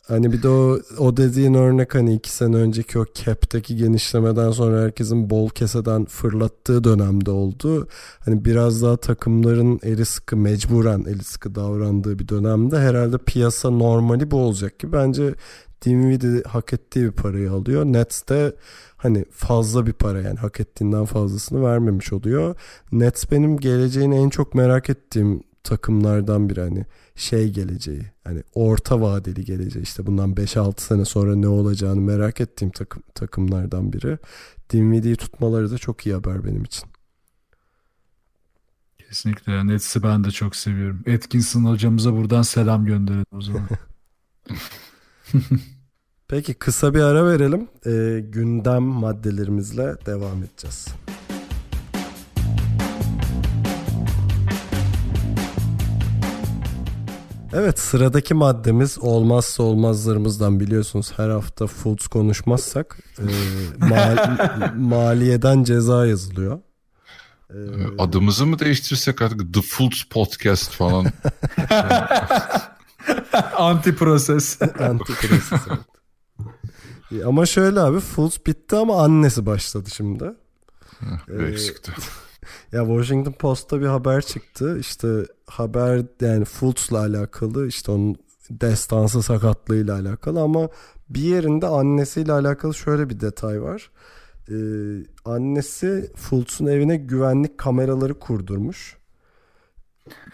[0.08, 4.82] Hani bir de o, o dediğin örnek hani iki sene önceki o cap'teki genişlemeden sonra
[4.82, 7.88] herkesin bol keseden fırlattığı dönemde oldu.
[8.20, 14.30] Hani biraz daha takımların eli sıkı mecburen eli sıkı davrandığı bir dönemde herhalde piyasa normali
[14.30, 15.34] bu olacak ki bence
[15.84, 17.84] Dinwiddie hak ettiği bir parayı alıyor.
[17.84, 18.56] Nets de
[18.96, 22.54] hani fazla bir para yani hak ettiğinden fazlasını vermemiş oluyor.
[22.92, 29.44] Nets benim geleceğini en çok merak ettiğim takımlardan biri hani şey geleceği hani orta vadeli
[29.44, 34.18] geleceği işte bundan 5-6 sene sonra ne olacağını merak ettiğim takım, takımlardan biri.
[34.70, 36.88] Dinwiddie'yi tutmaları da çok iyi haber benim için.
[38.98, 39.66] Kesinlikle.
[39.66, 41.04] Nets'i ben de çok seviyorum.
[41.14, 43.68] Atkinson hocamıza buradan selam gönderelim o zaman.
[46.28, 47.68] Peki kısa bir ara verelim.
[47.86, 50.88] Ee, gündem maddelerimizle devam edeceğiz.
[57.58, 63.24] Evet sıradaki maddemiz olmazsa olmazlarımızdan biliyorsunuz her hafta Fultz konuşmazsak e,
[63.78, 66.58] mal- maliyeden ceza yazılıyor.
[67.50, 67.54] Ee,
[67.98, 71.06] Adımızı mı değiştirsek artık The Fultz Podcast falan.
[73.56, 74.58] Anti proses.
[74.80, 75.52] Antikrist.
[75.52, 75.78] evet.
[77.12, 80.24] E, Ama şöyle abi Fultz bitti ama annesi başladı şimdi.
[81.28, 81.92] Bir eksikti.
[82.72, 84.78] Ya Washington Post'ta bir haber çıktı.
[84.78, 85.08] İşte
[85.46, 88.16] haber yani Fultz'la alakalı işte onun
[88.50, 90.68] destansı sakatlığıyla alakalı ama
[91.08, 93.90] bir yerinde annesiyle alakalı şöyle bir detay var.
[94.50, 94.54] Ee,
[95.24, 98.96] annesi Fultz'un evine güvenlik kameraları kurdurmuş.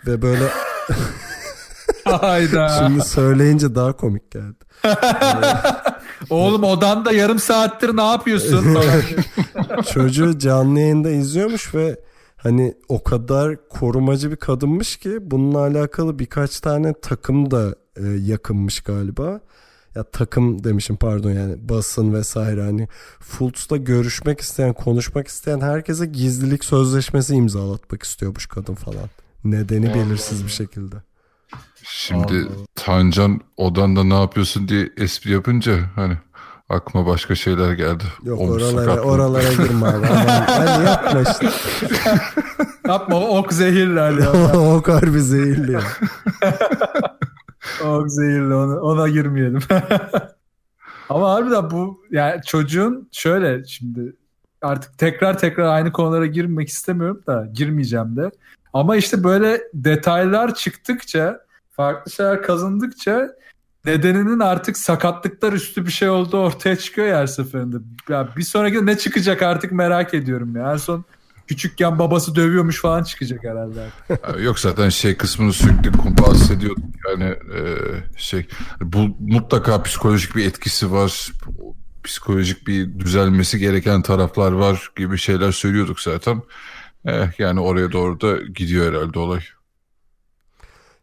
[0.06, 0.44] Ve böyle
[2.04, 2.68] Hayda.
[2.68, 4.64] şimdi söyleyince daha komik geldi.
[6.30, 8.78] Oğlum odanda yarım saattir ne yapıyorsun?
[9.92, 11.96] Çocuğu canlı yayında izliyormuş ve
[12.36, 18.80] hani o kadar korumacı bir kadınmış ki bununla alakalı birkaç tane takım da e, yakınmış
[18.80, 19.40] galiba.
[19.94, 22.88] Ya takım demişim pardon yani basın vesaire hani
[23.20, 29.10] Fultz'la görüşmek isteyen, konuşmak isteyen herkese gizlilik sözleşmesi imzalatmak istiyormuş kadın falan.
[29.44, 30.96] Nedeni belirsiz bir şekilde.
[31.84, 36.16] Şimdi Tancan odanda ne yapıyorsun diye espri yapınca hani
[36.68, 38.04] aklıma başka şeyler geldi.
[38.24, 40.06] Yok Omuz oralara oralara girme abi.
[40.06, 41.48] Hani yapma işte.
[42.88, 44.32] Yapma ok zehirler ya.
[44.60, 45.78] o harbi zehirli
[47.84, 49.60] ok zehirli ona, ona girmeyelim.
[51.08, 54.16] Ama harbiden bu yani çocuğun şöyle şimdi
[54.62, 58.30] artık tekrar tekrar aynı konulara girmek istemiyorum da girmeyeceğim de.
[58.72, 61.40] Ama işte böyle detaylar çıktıkça
[61.82, 63.28] farklı şeyler kazındıkça
[63.84, 67.76] nedeninin artık sakatlıklar üstü bir şey olduğu ortaya çıkıyor her seferinde.
[68.08, 70.72] Ya bir sonraki ne çıkacak artık merak ediyorum ya.
[70.72, 71.04] En son
[71.46, 73.88] küçükken babası dövüyormuş falan çıkacak herhalde.
[74.42, 76.84] Yok zaten şey kısmını sürekli bahsediyorduk.
[77.08, 77.60] Yani e,
[78.16, 78.46] şey
[78.80, 81.32] bu mutlaka psikolojik bir etkisi var.
[82.04, 86.42] Psikolojik bir düzelmesi gereken taraflar var gibi şeyler söylüyorduk zaten.
[87.06, 89.40] Eh, yani oraya doğru da gidiyor herhalde olay.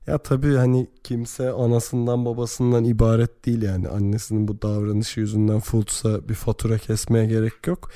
[0.09, 3.87] Ya tabii hani kimse anasından babasından ibaret değil yani.
[3.89, 7.89] Annesinin bu davranışı yüzünden Fultz'a bir fatura kesmeye gerek yok.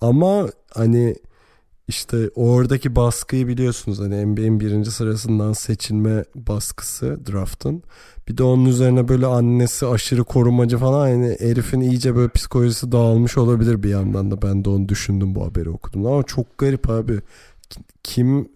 [0.00, 1.16] Ama hani
[1.88, 7.82] işte oradaki baskıyı biliyorsunuz hani NBA'in birinci sırasından seçilme baskısı draft'ın.
[8.28, 13.38] Bir de onun üzerine böyle annesi aşırı korumacı falan yani herifin iyice böyle psikolojisi dağılmış
[13.38, 16.06] olabilir bir yandan da ben de onu düşündüm bu haberi okudum.
[16.06, 17.20] Ama çok garip abi.
[18.02, 18.48] Kim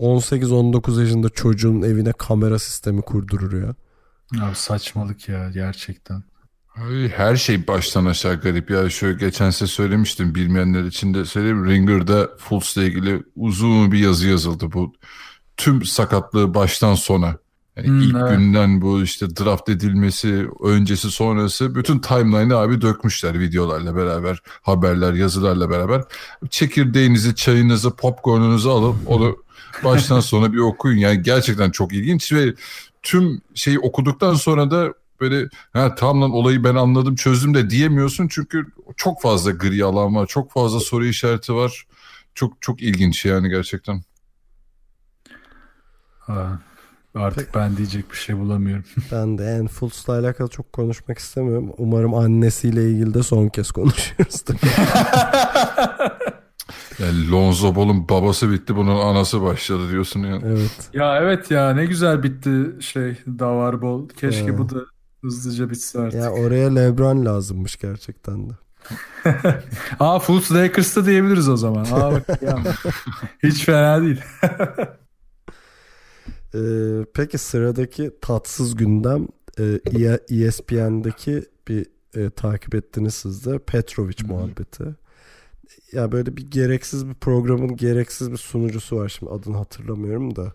[0.00, 3.74] 18-19 yaşında çocuğun evine kamera sistemi kurdurur ya.
[4.42, 6.22] Abi saçmalık ya gerçekten.
[7.16, 8.90] Her şey baştan aşağı garip ya.
[8.90, 11.66] Şöyle geçen size söylemiştim bilmeyenler için de söyleyeyim.
[11.66, 14.72] Ringer'da Fultz'la ilgili uzun bir yazı yazıldı.
[14.72, 14.92] Bu
[15.56, 17.36] tüm sakatlığı baştan sona.
[17.76, 18.38] Yani hmm, ilk evet.
[18.38, 25.70] günden bu işte draft edilmesi, öncesi sonrası bütün timeline'ı abi dökmüşler videolarla beraber, haberler, yazılarla
[25.70, 26.02] beraber.
[26.50, 29.36] Çekirdeğinizi, çayınızı, popcornunuzu alıp onu
[29.84, 30.98] baştan sona bir okuyun.
[30.98, 32.54] Yani gerçekten çok ilginç ve
[33.02, 38.28] tüm şeyi okuduktan sonra da böyle ha tamam lan olayı ben anladım çözdüm de diyemiyorsun
[38.28, 41.86] çünkü çok fazla gri alan var çok fazla soru işareti var
[42.34, 44.02] çok çok ilginç yani gerçekten.
[46.18, 46.60] Ha,
[47.14, 48.84] artık ben diyecek bir şey bulamıyorum.
[49.12, 51.72] ben de en Fultz'la alakalı çok konuşmak istemiyorum.
[51.78, 54.44] Umarım annesiyle ilgili de son kez konuşuyoruz.
[56.98, 60.42] Yani Lonzo Ball'un babası bitti bunun anası başladı diyorsun yani.
[60.46, 60.90] Evet.
[60.94, 64.08] Ya evet ya ne güzel bitti şey Davar Ball.
[64.08, 64.58] Keşke ya.
[64.58, 64.84] bu da
[65.22, 66.20] hızlıca bitse artık.
[66.20, 68.54] Ya oraya LeBron lazımmış gerçekten de.
[70.00, 71.84] Aa Fultz Lakers'ta diyebiliriz o zaman.
[71.84, 72.58] Aa bak ya.
[73.42, 74.20] Hiç fena değil.
[76.54, 79.28] ee, peki sıradaki tatsız gündem
[79.58, 79.80] e,
[80.46, 84.84] ESPN'deki bir e, takip ettiniz siz de Petrovic muhabbeti
[85.92, 89.08] ya böyle bir gereksiz bir programın gereksiz bir sunucusu var.
[89.08, 90.52] Şimdi adını hatırlamıyorum da.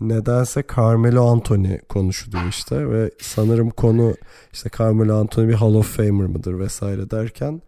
[0.00, 4.14] Nedense Carmelo Anthony konuşuluyor işte ve sanırım konu
[4.52, 7.62] işte Carmelo Anthony bir Hall of Famer mıdır vesaire derken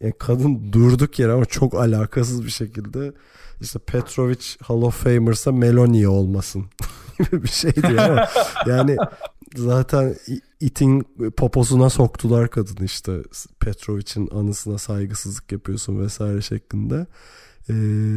[0.00, 3.12] yani kadın durduk yere ama çok alakasız bir şekilde
[3.60, 6.64] işte Petrovic Hall of Famer'sa Meloni olmasın
[7.18, 7.98] gibi bir şey diyor.
[7.98, 8.28] Ama
[8.66, 8.96] yani
[9.56, 10.16] zaten
[10.60, 13.22] itin poposuna soktular kadın işte.
[13.60, 17.06] Petrovic'in anısına saygısızlık yapıyorsun vesaire şeklinde.
[17.70, 17.74] Ee,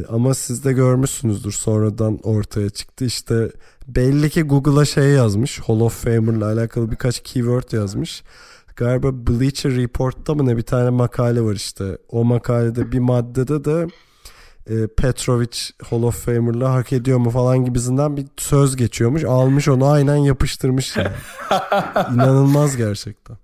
[0.10, 3.06] ama siz de görmüşsünüzdür sonradan ortaya çıktı.
[3.06, 3.52] İşte
[3.88, 8.23] belli ki Google'a şey yazmış Hall of Famer'la alakalı birkaç keyword yazmış.
[8.76, 11.97] Galiba Bleacher Report'ta mı ne bir tane makale var işte.
[12.10, 13.88] O makalede bir maddede de
[14.69, 15.58] e, Petrovic
[15.89, 19.23] Hall of Famer'la hak ediyor mu falan gibisinden bir söz geçiyormuş.
[19.23, 21.12] Almış onu aynen yapıştırmış yani.
[22.13, 23.38] İnanılmaz gerçekten.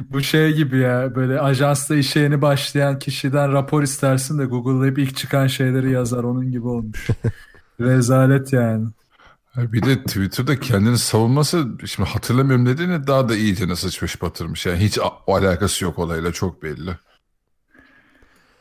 [0.00, 4.98] Bu şey gibi ya böyle ajansta işe yeni başlayan kişiden rapor istersin de Google'da hep
[4.98, 7.08] ilk çıkan şeyleri yazar onun gibi olmuş.
[7.80, 8.86] Rezalet yani.
[9.56, 14.66] Bir de Twitter'da kendini savunması şimdi hatırlamıyorum dediğini daha da iyice sıçmış batırmış.
[14.66, 16.90] Yani hiç alakası yok olayla çok belli.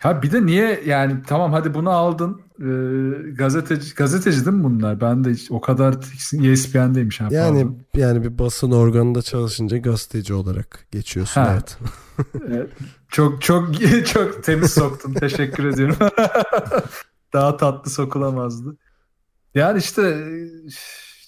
[0.03, 5.01] Ha bir de niye yani tamam hadi bunu aldın ee, gazeteci gazeteci değil mi bunlar?
[5.01, 5.95] Ben de hiç, o kadar
[6.51, 7.21] ESPN'deymiş.
[7.21, 7.85] Ha, yani pardon.
[7.95, 11.49] yani bir basın organında çalışınca gazeteci olarak geçiyorsun ha.
[11.53, 11.77] evet.
[12.47, 12.69] evet.
[13.09, 13.69] Çok çok
[14.05, 15.13] çok temiz soktun.
[15.13, 15.97] Teşekkür ediyorum.
[17.33, 18.77] Daha tatlı sokulamazdı.
[19.55, 20.27] Yani işte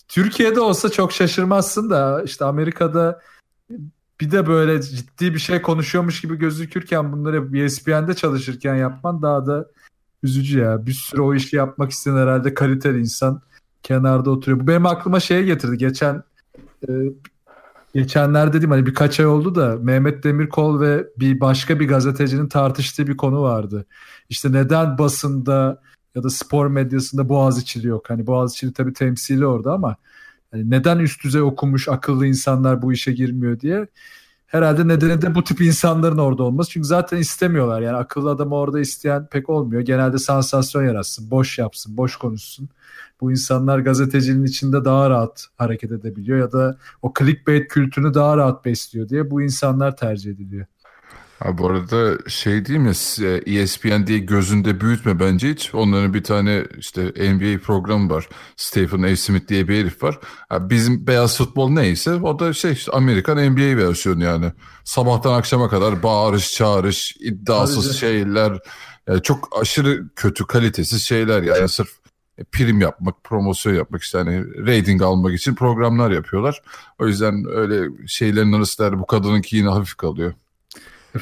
[0.07, 3.21] Türkiye'de olsa çok şaşırmazsın da işte Amerika'da
[4.21, 9.65] bir de böyle ciddi bir şey konuşuyormuş gibi gözükürken bunları ESPN'de çalışırken yapman daha da
[10.23, 10.85] üzücü ya.
[10.85, 13.41] Bir sürü o işi yapmak isteyen herhalde kaliteli insan
[13.83, 14.59] kenarda oturuyor.
[14.59, 15.77] Bu benim aklıma şeye getirdi.
[15.77, 16.23] Geçen
[16.89, 16.91] e,
[17.93, 23.07] geçenler dedim hani birkaç ay oldu da Mehmet Demirkol ve bir başka bir gazetecinin tartıştığı
[23.07, 23.85] bir konu vardı.
[24.29, 25.81] İşte neden basında
[26.15, 28.09] ya da spor medyasında Boğaziçi'li yok?
[28.09, 29.95] Hani Boğaziçi'li tabii temsili orada ama
[30.55, 33.87] yani neden üst düzey okumuş akıllı insanlar bu işe girmiyor diye.
[34.45, 36.71] Herhalde nedeni de bu tip insanların orada olması.
[36.71, 37.81] Çünkü zaten istemiyorlar.
[37.81, 39.81] Yani akıllı adamı orada isteyen pek olmuyor.
[39.81, 42.69] Genelde sansasyon yaratsın, boş yapsın, boş konuşsun.
[43.21, 48.65] Bu insanlar gazetecinin içinde daha rahat hareket edebiliyor ya da o clickbait kültürünü daha rahat
[48.65, 50.65] besliyor diye bu insanlar tercih ediliyor.
[51.45, 52.89] Ha, bu arada şey değil mi
[53.45, 55.75] ESPN diye gözünde büyütme bence hiç.
[55.75, 58.29] Onların bir tane işte NBA programı var.
[58.57, 59.15] Stephen A.
[59.15, 60.19] Smith diye bir herif var.
[60.49, 64.51] Ha, bizim beyaz futbol neyse o da şey işte Amerikan NBA versiyonu yani.
[64.83, 68.59] Sabahtan akşama kadar bağırış çağırış iddiasız Tabii şeyler.
[69.07, 71.89] Yani çok aşırı kötü kalitesiz şeyler yani sırf
[72.51, 76.61] prim yapmak, promosyon yapmak işte hani rating almak için programlar yapıyorlar.
[76.99, 80.33] O yüzden öyle şeylerin arasında bu kadınınki yine hafif kalıyor.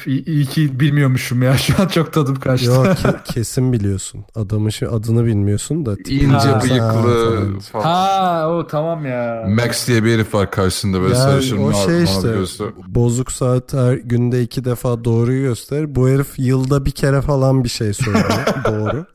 [0.06, 1.58] İyi, iyi ki bilmiyormuşum ya.
[1.58, 2.66] Şu an çok tadım kaçtı.
[2.66, 4.24] Yok ke- kesin biliyorsun.
[4.34, 5.96] Adamın şu adını bilmiyorsun da.
[6.08, 7.84] İnce ha, bıyıklı falan.
[7.84, 9.44] Ha o tamam ya.
[9.48, 11.58] Max diye bir herif var karşısında böyle yani sarışın.
[11.58, 12.72] O şey işte gözlü.
[12.86, 15.94] bozuk saat her günde iki defa doğruyu gösterir.
[15.94, 18.46] Bu herif yılda bir kere falan bir şey söylüyor.
[18.64, 19.06] Doğru.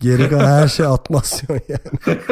[0.00, 2.18] Geri kalan her şey atmasyon yani.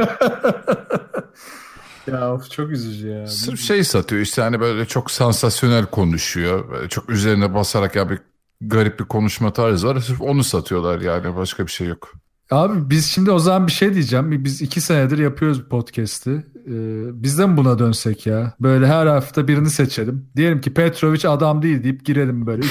[2.07, 3.27] Ya of çok üzücü ya.
[3.27, 6.71] Sırf şey satıyor işte hani böyle çok sansasyonel konuşuyor.
[6.71, 8.19] Böyle çok üzerine basarak ya bir
[8.61, 10.01] garip bir konuşma tarzı var.
[10.01, 12.13] Sırf onu satıyorlar yani başka bir şey yok.
[12.51, 14.45] Abi biz şimdi o zaman bir şey diyeceğim.
[14.45, 16.31] Biz iki senedir yapıyoruz podcast'i.
[16.31, 18.55] Ee, biz de mi buna dönsek ya?
[18.61, 20.29] Böyle her hafta birini seçelim.
[20.37, 22.63] Diyelim ki Petrovic adam değil deyip girelim böyle.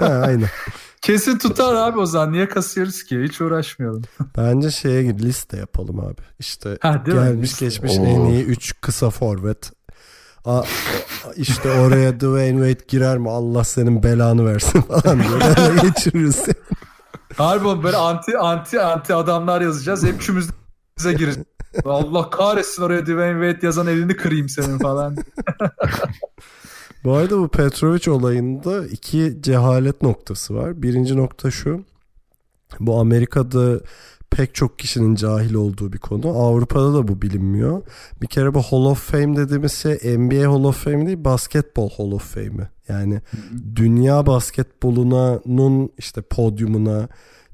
[0.00, 0.48] Aynen.
[1.04, 2.32] Kesin tutar abi o zaman.
[2.32, 3.22] Niye kasıyoruz ki?
[3.22, 4.02] Hiç uğraşmayalım.
[4.36, 6.22] Bence şeye gir liste yapalım abi.
[6.38, 7.66] İşte ha, gelmiş mi?
[7.68, 8.04] geçmiş Oo.
[8.04, 9.72] en iyi 3 kısa forvet.
[10.44, 10.62] A,
[11.36, 16.44] işte oraya Dwayne Wade girer mi Allah senin belanı versin falan diye geçiririz.
[17.36, 20.04] Harbi böyle anti anti anti adamlar yazacağız.
[20.04, 20.48] Hep üçümüz
[20.98, 21.34] bize girir.
[21.84, 25.16] Allah kahretsin oraya Dwayne Wade yazan elini kırayım senin falan.
[27.04, 30.82] Bu arada bu Petrovic olayında iki cehalet noktası var.
[30.82, 31.84] Birinci nokta şu.
[32.80, 33.80] Bu Amerika'da
[34.30, 36.28] pek çok kişinin cahil olduğu bir konu.
[36.28, 37.82] Avrupa'da da bu bilinmiyor.
[38.22, 42.12] Bir kere bu Hall of Fame dediğimiz şey NBA Hall of Fame değil, basketbol Hall
[42.12, 42.68] of Fame'i.
[42.88, 43.20] Yani
[43.76, 47.08] dünya basketbolunun işte podyumuna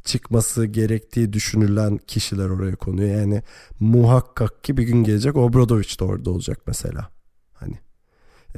[0.05, 3.19] çıkması gerektiği düşünülen kişiler oraya konuyor.
[3.19, 3.43] Yani
[3.81, 7.20] muhakkak ki bir gün gelecek Obradoviç de orada olacak mesela.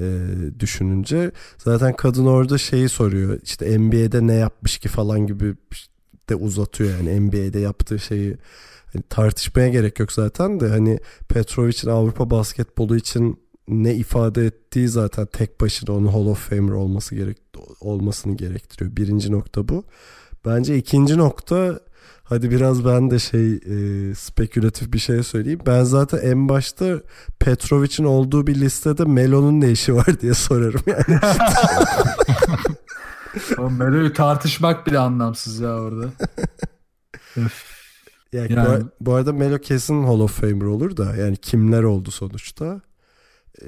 [0.01, 0.27] E,
[0.61, 1.33] düşününce.
[1.59, 3.39] Zaten kadın orada şeyi soruyor.
[3.43, 5.55] İşte NBA'de ne yapmış ki falan gibi
[6.29, 7.21] de uzatıyor yani.
[7.21, 8.37] NBA'de yaptığı şeyi.
[8.93, 10.69] Hani tartışmaya gerek yok zaten de.
[10.69, 16.73] Hani Petrovic'in Avrupa basketbolu için ne ifade ettiği zaten tek başına onun Hall of Famer
[16.73, 17.39] olması gerek
[17.81, 18.97] olmasını gerektiriyor.
[18.97, 19.85] Birinci nokta bu.
[20.45, 21.81] Bence ikinci nokta
[22.33, 25.61] Hadi biraz ben de şey e, spekülatif bir şey söyleyeyim.
[25.67, 27.01] Ben zaten en başta
[27.39, 31.21] Petrovic'in olduğu bir listede Melo'nun ne işi var diye sorarım yani.
[33.79, 36.07] Melo'yu tartışmak bile anlamsız ya orada.
[38.33, 38.85] yani, yani.
[38.85, 42.81] Bu, bu arada Melo kesin Hall of Famer olur da yani kimler oldu sonuçta.
[43.63, 43.67] Ee,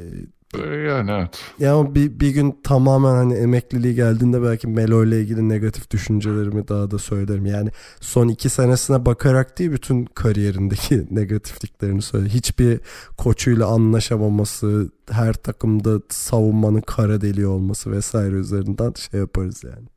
[0.63, 1.43] yani evet.
[1.59, 6.91] Yani bir, bir gün tamamen hani emekliliği geldiğinde belki Melo ile ilgili negatif düşüncelerimi daha
[6.91, 7.47] da söylerim.
[7.47, 12.29] Yani son iki senesine bakarak değil bütün kariyerindeki negatifliklerini söyle.
[12.29, 12.81] Hiçbir
[13.17, 19.89] koçuyla anlaşamaması, her takımda savunmanın kara deliği olması vesaire üzerinden şey yaparız yani.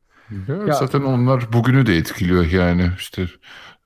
[0.48, 3.28] Ya, ya, zaten onlar bugünü de etkiliyor yani işte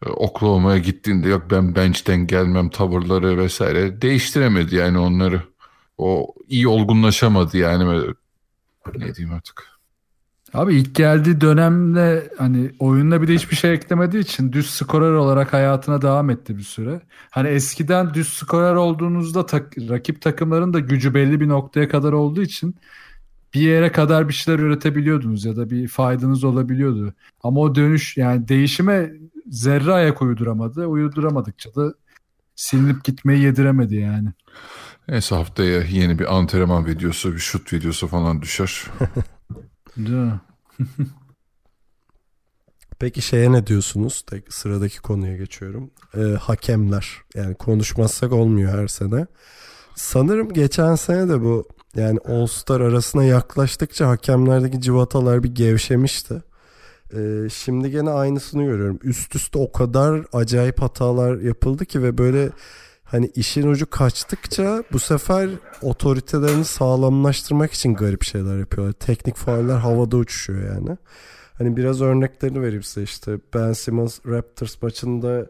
[0.07, 5.43] e, Oklahoma'ya gittiğinde yok ben bench'ten gelmem tavırları vesaire değiştiremedi yani onları
[6.03, 8.15] o iyi olgunlaşamadı yani
[8.97, 9.73] ne diyeyim artık.
[10.55, 15.53] Abi ilk geldiği dönemde hani oyununa bir de hiçbir şey eklemediği için düz skorer olarak
[15.53, 17.01] hayatına devam etti bir süre.
[17.31, 22.43] Hani eskiden düz skorer olduğunuzda tak, rakip takımların da gücü belli bir noktaya kadar olduğu
[22.43, 22.77] için
[23.55, 27.15] bir yere kadar bir şeyler üretebiliyordunuz ya da bir faydanız olabiliyordu.
[27.43, 29.13] Ama o dönüş yani değişime
[29.47, 30.87] zerre ayak uyduramadı.
[30.87, 31.95] Uyduramadıkça da
[32.57, 34.29] silinip gitmeyi yediremedi yani.
[35.09, 38.85] Neyse haftaya yeni bir antrenman videosu, bir şut videosu falan düşer.
[42.99, 44.23] Peki şeye ne diyorsunuz?
[44.23, 45.91] Tek sıradaki konuya geçiyorum.
[46.17, 47.09] Ee, hakemler.
[47.35, 49.27] Yani konuşmazsak olmuyor her sene.
[49.95, 56.43] Sanırım geçen sene de bu yani All Star arasına yaklaştıkça hakemlerdeki civatalar bir gevşemişti.
[57.17, 58.99] Ee, şimdi gene aynısını görüyorum.
[59.03, 62.51] Üst üste o kadar acayip hatalar yapıldı ki ve böyle
[63.13, 65.51] hani işin ucu kaçtıkça bu sefer
[65.83, 68.93] otoritelerini sağlamlaştırmak için garip şeyler yapıyorlar.
[68.93, 70.97] Teknik fauller havada uçuşuyor yani.
[71.59, 73.39] Hani biraz örneklerini vereyim size işte.
[73.55, 75.47] Ben Simmons Raptors maçında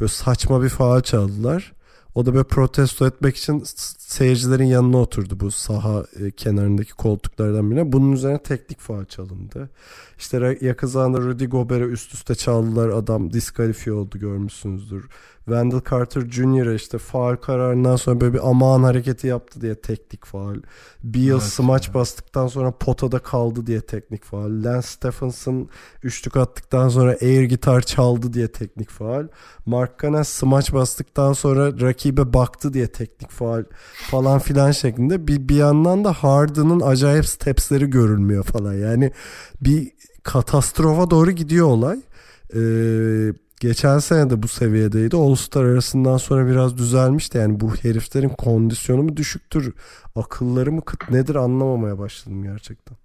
[0.00, 1.72] böyle saçma bir faal çaldılar.
[2.14, 3.62] O da böyle protesto etmek için
[4.10, 7.92] seyircilerin yanına oturdu bu saha e, kenarındaki koltuklardan birine.
[7.92, 9.70] Bunun üzerine teknik faal çalındı.
[10.18, 12.88] İşte yakın zamanda Rudy Gobert'e üst üste çaldılar.
[12.88, 15.08] Adam diskalifiye oldu görmüşsünüzdür.
[15.44, 16.74] Wendell Carter Jr.
[16.74, 20.56] işte faal kararından sonra böyle bir aman hareketi yaptı diye teknik faal.
[21.04, 21.94] Beal evet, smaç ya.
[21.94, 24.50] bastıktan sonra potada kaldı diye teknik faal.
[24.64, 25.68] Lance Stephenson
[26.02, 29.28] üçlük attıktan sonra air gitar çaldı diye teknik faal.
[29.66, 33.64] Mark Cannon smaç bastıktan sonra rakibe baktı diye teknik faal
[34.10, 35.26] falan filan şeklinde.
[35.26, 38.74] Bir, bir yandan da Harden'ın acayip stepsleri görülmüyor falan.
[38.74, 39.12] Yani
[39.60, 39.90] bir
[40.22, 41.98] katastrofa doğru gidiyor olay.
[42.56, 45.16] Ee, geçen sene de bu seviyedeydi.
[45.16, 47.38] All-Star arasından sonra biraz düzelmişti.
[47.38, 49.74] Yani bu heriflerin kondisyonu mu düşüktür,
[50.16, 52.96] akılları mı kıt nedir anlamamaya başladım gerçekten.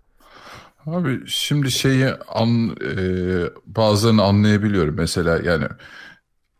[0.85, 2.97] Abi şimdi şeyi an, e,
[3.65, 4.95] bazılarını anlayabiliyorum.
[4.95, 5.65] Mesela yani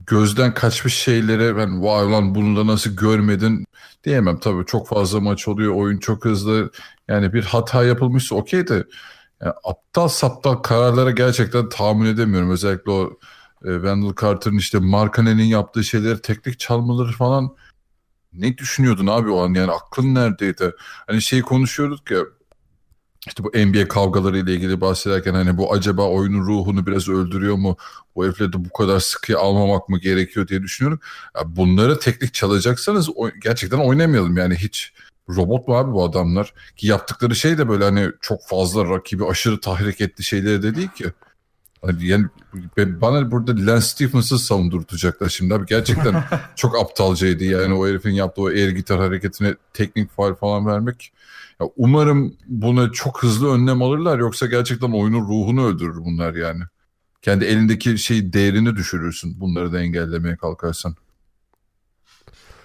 [0.08, 3.66] gözden kaçmış şeylere ben vay lan bunu da nasıl görmedin
[4.04, 4.40] diyemem.
[4.40, 5.74] Tabii çok fazla maç oluyor.
[5.76, 6.72] Oyun çok hızlı.
[7.08, 8.86] Yani bir hata yapılmışsa okey de
[9.42, 12.52] yani aptal saptal kararlara gerçekten tahammül edemiyorum.
[12.52, 13.20] Özellikle o
[13.66, 17.56] e, Wendell Carter'ın işte Markanen'in yaptığı şeyleri teknik çalmaları falan
[18.34, 20.72] ne düşünüyordun abi o an yani aklın neredeydi?
[21.08, 22.20] Hani şey konuşuyorduk ya
[23.28, 27.78] işte bu NBA kavgaları ile ilgili bahsederken hani bu acaba oyunun ruhunu biraz öldürüyor mu?
[28.16, 31.00] Bu herifleri de bu kadar sıkı almamak mı gerekiyor diye düşünüyorum.
[31.36, 33.10] Ya bunları teknik çalacaksanız
[33.44, 34.94] gerçekten oynamayalım yani hiç
[35.30, 36.54] robot mu abi bu adamlar?
[36.78, 40.90] Ki yaptıkları şey de böyle hani çok fazla rakibi aşırı tahrik etti şeyleri de değil
[40.90, 41.06] ki.
[41.82, 42.28] Hani yani
[42.78, 45.66] bana burada Lance Stephens'ı savundurtacaklar şimdi abi.
[45.66, 46.24] Gerçekten
[46.56, 51.12] çok aptalcaydı yani o herifin yaptığı o air gitar hareketine teknik faal falan vermek.
[51.62, 56.64] Ya umarım buna çok hızlı önlem alırlar yoksa gerçekten oyunun ruhunu öldürür bunlar yani.
[57.22, 60.96] Kendi elindeki şey değerini düşürürsün bunları da engellemeye kalkarsan.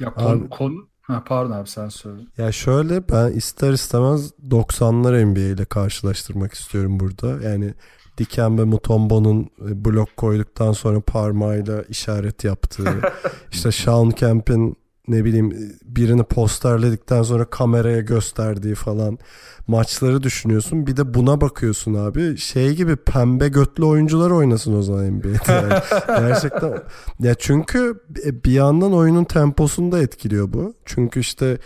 [0.00, 2.22] Ya konu, konu ha, pardon abi sen söyle.
[2.38, 7.48] Ya şöyle ben ister istemez 90'lar NBA ile karşılaştırmak istiyorum burada.
[7.48, 7.74] Yani
[8.18, 13.00] Dikembe Mutombo'nun e, blok koyduktan sonra parmağıyla işaret yaptığı
[13.52, 14.76] işte Sean Kemp'in
[15.08, 19.18] ne bileyim birini posterledikten sonra kameraya gösterdiği falan
[19.66, 20.86] maçları düşünüyorsun.
[20.86, 22.36] Bir de buna bakıyorsun abi.
[22.38, 25.52] Şey gibi pembe götlü oyuncular oynasın o zaman NBA'de.
[25.52, 25.82] Yani.
[26.06, 26.82] Gerçekten.
[27.20, 30.74] Ya çünkü e, bir yandan oyunun temposunu da etkiliyor bu.
[30.84, 31.58] Çünkü işte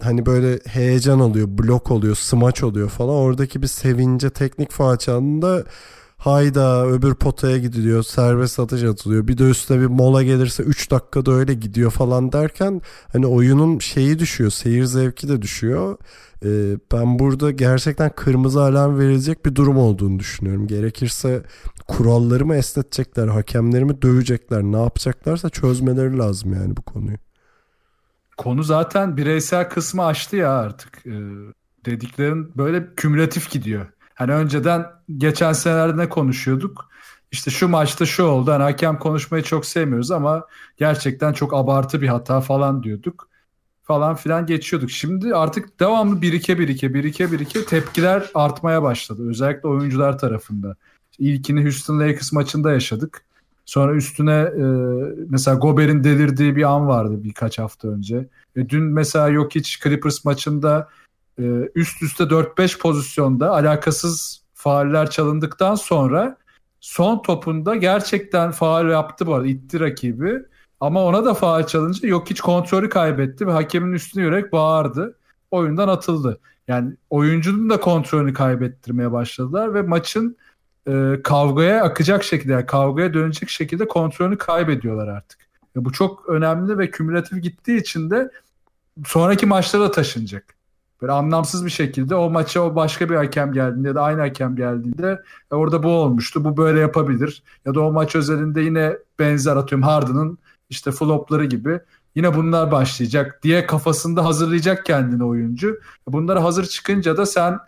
[0.00, 3.14] hani böyle heyecan oluyor, blok oluyor, smaç oluyor falan.
[3.14, 5.64] Oradaki bir sevince teknik faal çağında
[6.24, 11.32] hayda öbür potaya gidiliyor serbest atış atılıyor bir de üstüne bir mola gelirse 3 dakikada
[11.32, 12.80] öyle gidiyor falan derken
[13.12, 15.96] hani oyunun şeyi düşüyor seyir zevki de düşüyor
[16.44, 21.42] ee, ben burada gerçekten kırmızı alarm verilecek bir durum olduğunu düşünüyorum gerekirse
[21.88, 27.16] kuralları mı esnetecekler hakemleri mi dövecekler ne yapacaklarsa çözmeleri lazım yani bu konuyu
[28.36, 31.06] konu zaten bireysel kısmı açtı ya artık.
[31.06, 31.10] Ee,
[31.84, 33.86] dediklerin böyle kümülatif gidiyor.
[34.14, 34.86] Hani önceden
[35.18, 36.88] geçen senelerde ne konuşuyorduk?
[37.32, 38.52] İşte şu maçta şu oldu.
[38.52, 40.46] Hani hakem konuşmayı çok sevmiyoruz ama
[40.76, 43.28] gerçekten çok abartı bir hata falan diyorduk.
[43.82, 44.90] Falan filan geçiyorduk.
[44.90, 49.28] Şimdi artık devamlı birike birike birike birike tepkiler artmaya başladı.
[49.28, 50.76] Özellikle oyuncular tarafında.
[51.18, 53.24] İlkini Houston Lakers maçında yaşadık.
[53.64, 54.64] Sonra üstüne e,
[55.28, 58.28] mesela Gober'in delirdiği bir an vardı birkaç hafta önce.
[58.56, 60.88] E, dün mesela yok hiç Clippers maçında
[61.38, 61.42] e,
[61.74, 66.36] üst üste 4-5 pozisyonda alakasız faaller çalındıktan sonra
[66.80, 70.42] son topunda gerçekten faal yaptı bu arada itti rakibi.
[70.80, 75.18] Ama ona da faal çalınca yok hiç kontrolü kaybetti ve hakemin üstüne yürek bağırdı.
[75.50, 76.40] Oyundan atıldı.
[76.68, 80.36] Yani oyuncunun da kontrolünü kaybettirmeye başladılar ve maçın
[80.88, 85.40] e, kavgaya akacak şekilde yani kavgaya dönecek şekilde kontrolünü kaybediyorlar artık.
[85.76, 88.30] E, bu çok önemli ve kümülatif gittiği için de
[89.06, 90.54] sonraki maçlara taşınacak.
[91.02, 94.56] Böyle anlamsız bir şekilde o maça o başka bir hakem geldiğinde ya da aynı hakem
[94.56, 95.22] geldiğinde
[95.52, 96.44] e, orada bu olmuştu.
[96.44, 97.42] Bu böyle yapabilir.
[97.66, 100.38] Ya da o maç özelinde yine benzer atıyorum Harden'ın
[100.70, 101.80] işte flopları gibi
[102.14, 105.80] yine bunlar başlayacak diye kafasında hazırlayacak kendini oyuncu.
[106.08, 107.58] Bunları hazır çıkınca da sen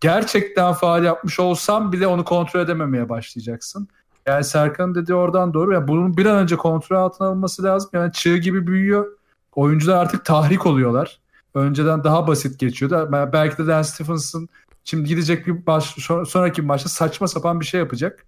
[0.00, 3.88] gerçekten faal yapmış olsam bile onu kontrol edememeye başlayacaksın.
[4.26, 5.72] Yani Serkan dedi oradan doğru.
[5.72, 7.90] Yani bunun bir an önce kontrol altına alınması lazım.
[7.92, 9.06] Yani çığ gibi büyüyor.
[9.54, 11.20] Oyuncular artık tahrik oluyorlar.
[11.54, 13.08] Önceden daha basit geçiyordu.
[13.32, 14.48] Belki de Dan Stephenson
[14.84, 15.96] şimdi gidecek bir baş,
[16.26, 18.26] sonraki bir maçta saçma sapan bir şey yapacak.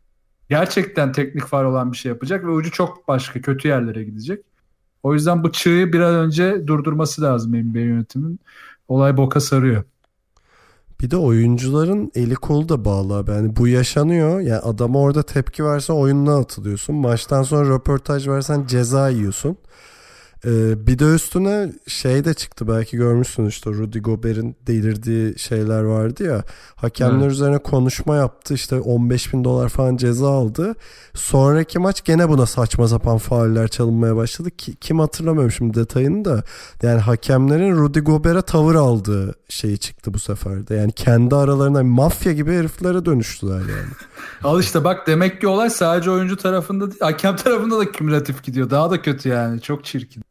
[0.48, 4.44] Gerçekten teknik faal olan bir şey yapacak ve ucu çok başka kötü yerlere gidecek.
[5.02, 8.40] O yüzden bu çığı bir an önce durdurması lazım NBA yönetimin.
[8.88, 9.84] Olay boka sarıyor.
[11.00, 13.30] Bir de oyuncuların eli kolu da bağlı abi.
[13.30, 14.40] Yani bu yaşanıyor.
[14.40, 16.96] Yani adama orada tepki versen oyununa atılıyorsun.
[16.96, 19.56] Maçtan sonra röportaj versen ceza yiyorsun.
[20.44, 26.24] Ee, bir de üstüne şey de çıktı belki görmüşsün işte Rudy Gobert'in delirdiği şeyler vardı
[26.24, 26.42] ya.
[26.76, 27.32] Hakemler Evet.
[27.32, 30.74] üzerine konuşma yaptı işte 15 bin dolar falan ceza aldı.
[31.14, 34.50] Sonraki maç gene buna saçma sapan fauller çalınmaya başladı.
[34.50, 36.42] Ki, kim hatırlamıyorum şimdi detayını da.
[36.82, 40.74] Yani hakemlerin Rudy Gobert'e tavır aldığı şeyi çıktı bu sefer de.
[40.74, 43.90] Yani kendi aralarında mafya gibi heriflere dönüştüler yani.
[44.44, 48.70] Al işte bak demek ki olay sadece oyuncu tarafında değil, hakem tarafında da kümülatif gidiyor.
[48.70, 49.60] Daha da kötü yani.
[49.60, 50.22] Çok çirkin.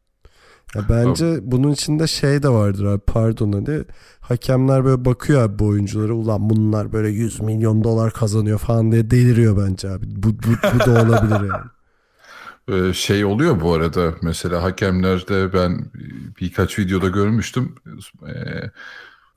[0.74, 3.84] Ya bence bunun içinde şey de vardır abi pardon hani
[4.20, 9.10] hakemler böyle bakıyor abi bu oyunculara ulan bunlar böyle 100 milyon dolar kazanıyor falan diye
[9.10, 10.06] deliriyor bence abi.
[10.08, 11.64] Bu, bu, bu da olabilir yani.
[12.68, 15.90] Ee, şey oluyor bu arada mesela hakemlerde ben
[16.40, 17.74] birkaç videoda görmüştüm
[18.28, 18.70] Ee,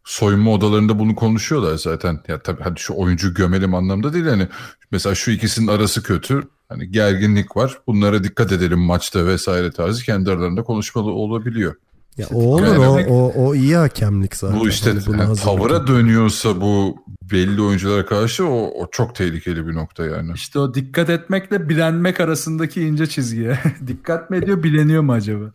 [0.03, 4.47] soyunma odalarında bunu konuşuyorlar zaten ya tabii hadi şu oyuncu gömelim anlamda değil hani
[4.91, 10.31] mesela şu ikisinin arası kötü hani gerginlik var bunlara dikkat edelim maçta vesaire tarzı kendi
[10.31, 11.75] aralarında konuşmalı olabiliyor.
[12.17, 14.59] Ya o olur o, demek- o, o iyi hakemlik zaten.
[14.59, 16.97] bu işte Hani yani tavıra dönüyorsa bu
[17.31, 20.31] belli oyunculara karşı o, o çok tehlikeli bir nokta yani.
[20.35, 23.59] İşte o dikkat etmekle bilenmek arasındaki ince çizgiye.
[23.87, 25.51] dikkat mi ediyor bileniyor mu acaba?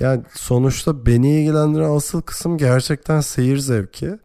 [0.00, 4.18] Yani sonuçta beni ilgilendiren asıl kısım gerçekten seyir zevki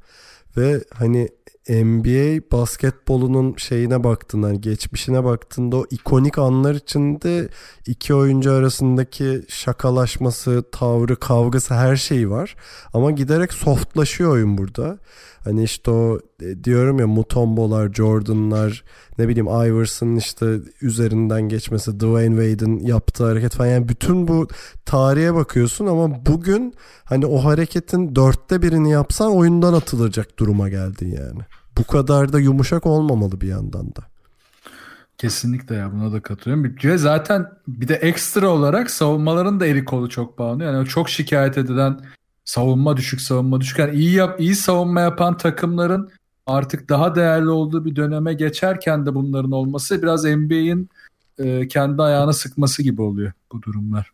[0.57, 1.29] ve hani
[1.69, 7.49] NBA basketbolunun şeyine baktığında hani geçmişine baktığında o ikonik anlar içinde
[7.87, 12.55] iki oyuncu arasındaki şakalaşması, tavrı, kavgası her şey var.
[12.93, 14.99] Ama giderek softlaşıyor oyun burada.
[15.43, 18.83] Hani işte o e, diyorum ya Mutombo'lar, Jordan'lar,
[19.17, 23.67] ne bileyim Iverson'ın işte üzerinden geçmesi, Dwayne Wade'in yaptığı hareket falan.
[23.67, 24.47] Yani bütün bu
[24.85, 26.73] tarihe bakıyorsun ama bugün
[27.05, 31.39] hani o hareketin dörtte birini yapsan oyundan atılacak duruma geldin yani.
[31.77, 34.01] Bu kadar da yumuşak olmamalı bir yandan da.
[35.17, 36.75] Kesinlikle ya buna da katılıyorum.
[36.83, 40.63] Ve zaten bir de ekstra olarak savunmaların da eli kolu çok bağlı.
[40.63, 41.99] Yani çok şikayet edilen
[42.45, 43.79] savunma düşük savunma düşük.
[43.79, 46.09] Yani iyi yap iyi savunma yapan takımların
[46.45, 50.89] artık daha değerli olduğu bir döneme geçerken de bunların olması biraz NBA'in
[51.37, 54.13] e, kendi ayağına sıkması gibi oluyor bu durumlar.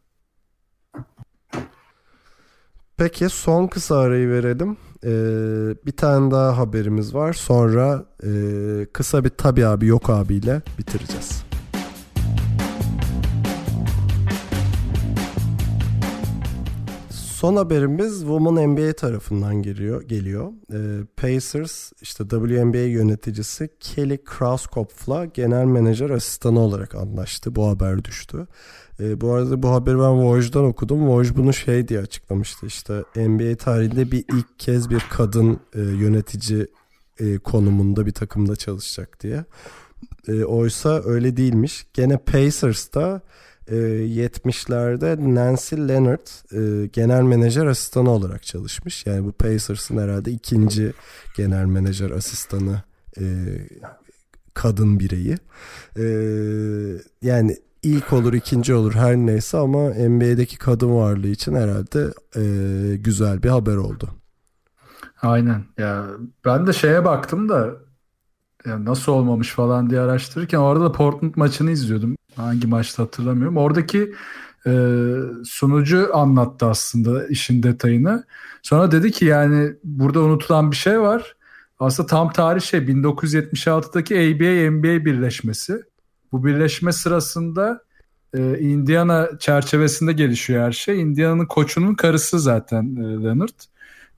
[2.97, 4.77] Peki son kısa arayı verelim.
[5.03, 5.09] Ee,
[5.85, 7.33] bir tane daha haberimiz var.
[7.33, 8.29] Sonra e,
[8.93, 11.48] kısa bir tabi abi yok abiyle bitireceğiz.
[17.39, 20.03] Son haberimiz Women NBA tarafından geliyor.
[20.03, 20.51] geliyor.
[20.73, 27.55] Ee, Pacers işte WNBA yöneticisi Kelly Krauskopf'la genel menajer asistanı olarak anlaştı.
[27.55, 28.47] Bu haber düştü.
[28.99, 30.99] Ee, bu arada bu haberi ben Woj'dan okudum.
[30.99, 32.65] Woj bunu şey diye açıklamıştı.
[32.65, 36.67] İşte NBA tarihinde bir ilk kez bir kadın e, yönetici
[37.19, 39.45] e, konumunda bir takımda çalışacak diye.
[40.27, 41.85] E, oysa öyle değilmiş.
[41.93, 43.21] Gene Pacers'ta
[43.69, 49.05] e, 70'lerde Nancy Leonard e, genel menajer asistanı olarak çalışmış.
[49.05, 50.93] Yani bu Pacers'ın herhalde ikinci
[51.37, 52.81] genel menajer asistanı
[53.19, 53.23] e,
[54.53, 55.37] kadın bireyi.
[55.97, 56.05] E,
[57.21, 63.43] yani ilk olur ikinci olur her neyse ama NBA'deki kadın varlığı için herhalde e, güzel
[63.43, 64.09] bir haber oldu.
[65.21, 65.63] Aynen.
[65.77, 66.07] Ya
[66.45, 67.88] ben de şeye baktım da
[68.69, 72.15] ya nasıl olmamış falan diye araştırırken orada da Portland maçını izliyordum.
[72.35, 73.57] Hangi maçta hatırlamıyorum.
[73.57, 74.13] Oradaki
[74.67, 74.71] e,
[75.45, 78.23] sunucu anlattı aslında işin detayını.
[78.61, 81.35] Sonra dedi ki yani burada unutulan bir şey var.
[81.79, 85.83] Aslında tam tarih şey 1976'daki ABA-NBA birleşmesi.
[86.31, 87.83] Bu birleşme sırasında
[88.33, 91.01] e, Indiana çerçevesinde gelişiyor her şey.
[91.01, 93.59] Indiana'nın koçunun karısı zaten e, Leonard.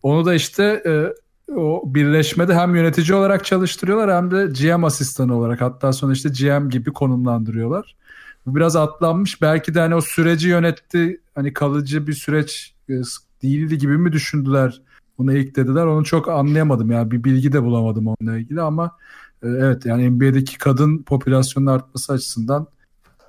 [0.03, 1.13] Onu da işte e,
[1.55, 6.69] o birleşmede hem yönetici olarak çalıştırıyorlar hem de GM asistanı olarak hatta sonra işte GM
[6.69, 7.95] gibi konumlandırıyorlar.
[8.45, 9.41] Bu biraz atlanmış.
[9.41, 11.21] Belki de hani o süreci yönetti.
[11.35, 12.93] Hani kalıcı bir süreç e,
[13.43, 14.81] değildi gibi mi düşündüler?
[15.17, 15.85] Bunu ilk dediler.
[15.85, 16.91] Onu çok anlayamadım.
[16.91, 18.97] Yani bir bilgi de bulamadım onunla ilgili ama
[19.43, 22.67] e, evet yani NBA'deki kadın popülasyonun artması açısından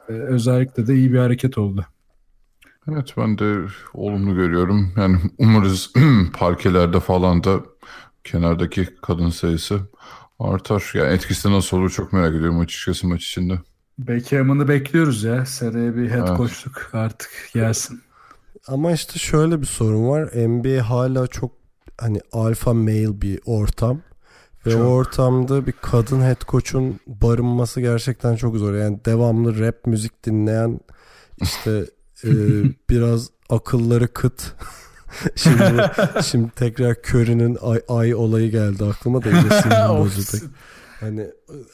[0.08, 1.86] e, özellikle de iyi bir hareket oldu.
[2.88, 3.58] Evet ben de
[3.94, 4.92] olumlu görüyorum.
[4.96, 5.92] Yani umarız
[6.32, 7.60] parkelerde falan da
[8.24, 9.80] kenardaki kadın sayısı
[10.38, 10.90] artar.
[10.94, 13.60] Yani etkisi nasıl olur çok merak ediyorum açıkçası maç içinde.
[13.98, 15.46] Beckham'ını bekliyoruz ya.
[15.46, 16.36] Seneye bir head Evet.
[16.36, 18.02] coachluk artık gelsin.
[18.66, 20.22] Ama işte şöyle bir sorun var.
[20.48, 21.52] NBA hala çok
[22.00, 24.00] hani alfa male bir ortam.
[24.66, 24.80] Ve Çok.
[24.80, 28.74] o ortamda bir kadın head coach'un barınması gerçekten çok zor.
[28.74, 30.80] Yani devamlı rap müzik dinleyen
[31.40, 31.86] işte
[32.24, 32.30] e,
[32.90, 34.54] biraz akılları kıt.
[35.34, 35.90] şimdi
[36.24, 40.44] şimdi tekrar Curry'nin ay, ay olayı geldi aklıma da iyice bozuldu.
[41.00, 41.26] Hani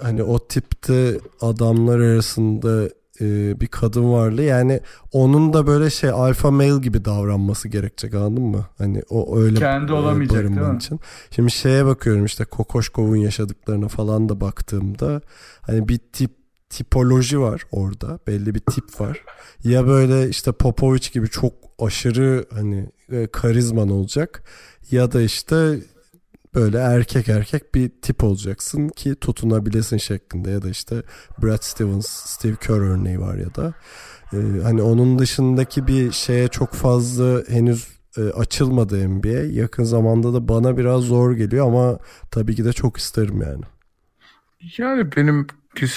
[0.03, 2.89] hani o tipte adamlar arasında
[3.20, 4.43] e, bir kadın varlığı.
[4.43, 4.80] Yani
[5.12, 8.66] onun da böyle şey alfa male gibi davranması gerekecek anladın mı?
[8.78, 10.76] Hani o öyle Kendi e, olamayacak, değil mi?
[10.76, 11.01] için.
[11.30, 15.20] Şimdi şeye bakıyorum işte Kokoşkov'un yaşadıklarına falan da baktığımda
[15.62, 16.30] hani bir tip
[16.71, 18.19] tipoloji var orada.
[18.27, 19.25] Belli bir tip var.
[19.64, 24.43] Ya böyle işte Popovic gibi çok aşırı hani e, karizman olacak
[24.91, 25.81] ya da işte
[26.55, 31.03] böyle erkek erkek bir tip olacaksın ki tutunabilesin şeklinde ya da işte
[31.43, 33.75] Brad Stevens, Steve Kerr örneği var ya da
[34.33, 39.61] e, hani onun dışındaki bir şeye çok fazla henüz e, açılmadı NBA.
[39.61, 41.99] Yakın zamanda da bana biraz zor geliyor ama
[42.31, 43.64] tabii ki de çok isterim yani.
[44.79, 45.47] Yani benim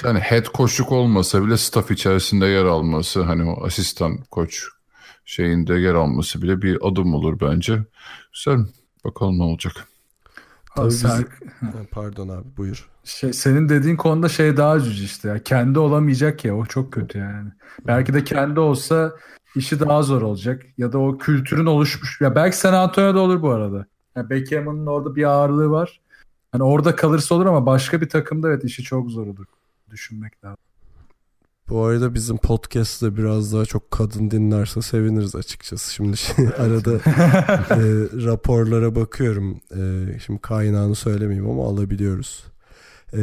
[0.03, 4.63] hani head koçluk olmasa bile staff içerisinde yer alması hani o asistan koç
[5.25, 7.79] şeyinde yer alması bile bir adım olur bence.
[8.33, 8.65] Güzel.
[9.05, 9.73] Bakalım ne olacak.
[10.89, 11.25] Sen-
[11.61, 12.89] biz- Pardon abi buyur.
[13.03, 15.27] şey, senin dediğin konuda şey daha üzücü işte.
[15.29, 15.43] Ya.
[15.43, 17.49] Kendi olamayacak ya o çok kötü yani.
[17.87, 19.13] Belki de kendi olsa
[19.55, 20.63] işi daha zor olacak.
[20.77, 22.21] Ya da o kültürün oluşmuş.
[22.21, 23.85] Ya belki San Antonio'da olur bu arada.
[24.15, 26.01] Ya Beckham'ın orada bir ağırlığı var.
[26.51, 29.45] Hani orada kalırsa olur ama başka bir takımda evet işi çok zor olur.
[29.91, 30.57] Düşünmek lazım.
[31.69, 35.93] Bu arada bizim podcast'te biraz daha çok kadın dinlerse seviniriz açıkçası.
[35.93, 36.91] Şimdi şey, arada
[37.69, 37.79] e,
[38.25, 39.61] raporlara bakıyorum.
[39.71, 42.43] E, şimdi kaynağını söylemeyeyim ama alabiliyoruz.
[43.13, 43.21] E,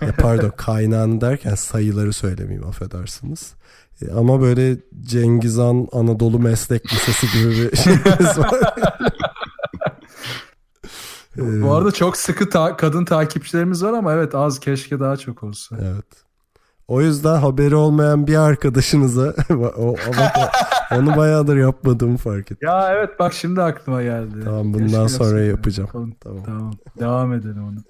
[0.00, 3.54] ya pardon kaynağını derken sayıları söylemeyeyim affedersiniz.
[4.02, 8.74] E, ama böyle Cengizhan Anadolu Meslek Lisesi gibi bir şeyimiz var.
[11.38, 15.42] E, Bu arada çok sıkı ta- kadın takipçilerimiz var ama evet az keşke daha çok
[15.42, 15.76] olsa.
[15.82, 16.06] Evet.
[16.88, 19.34] O yüzden haberi olmayan bir arkadaşınıza
[19.76, 19.94] o,
[20.92, 22.68] onu bayağıdır yapmadığımı fark ettim.
[22.68, 24.34] Ya evet bak şimdi aklıma geldi.
[24.44, 25.50] Tamam, bundan Keşke sonra yapsaydım.
[25.50, 25.88] yapacağım.
[25.92, 26.12] Tamam.
[26.20, 26.42] Tamam.
[26.44, 26.72] tamam.
[27.00, 27.76] Devam edelim onu.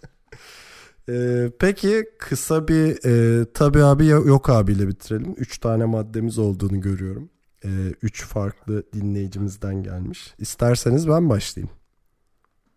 [1.08, 5.34] Ee, peki kısa bir e, tabi abi yok abiyle bitirelim.
[5.38, 7.30] Üç tane maddemiz olduğunu görüyorum.
[7.64, 7.68] Ee,
[8.02, 10.34] üç farklı dinleyicimizden gelmiş.
[10.38, 11.70] İsterseniz ben başlayayım.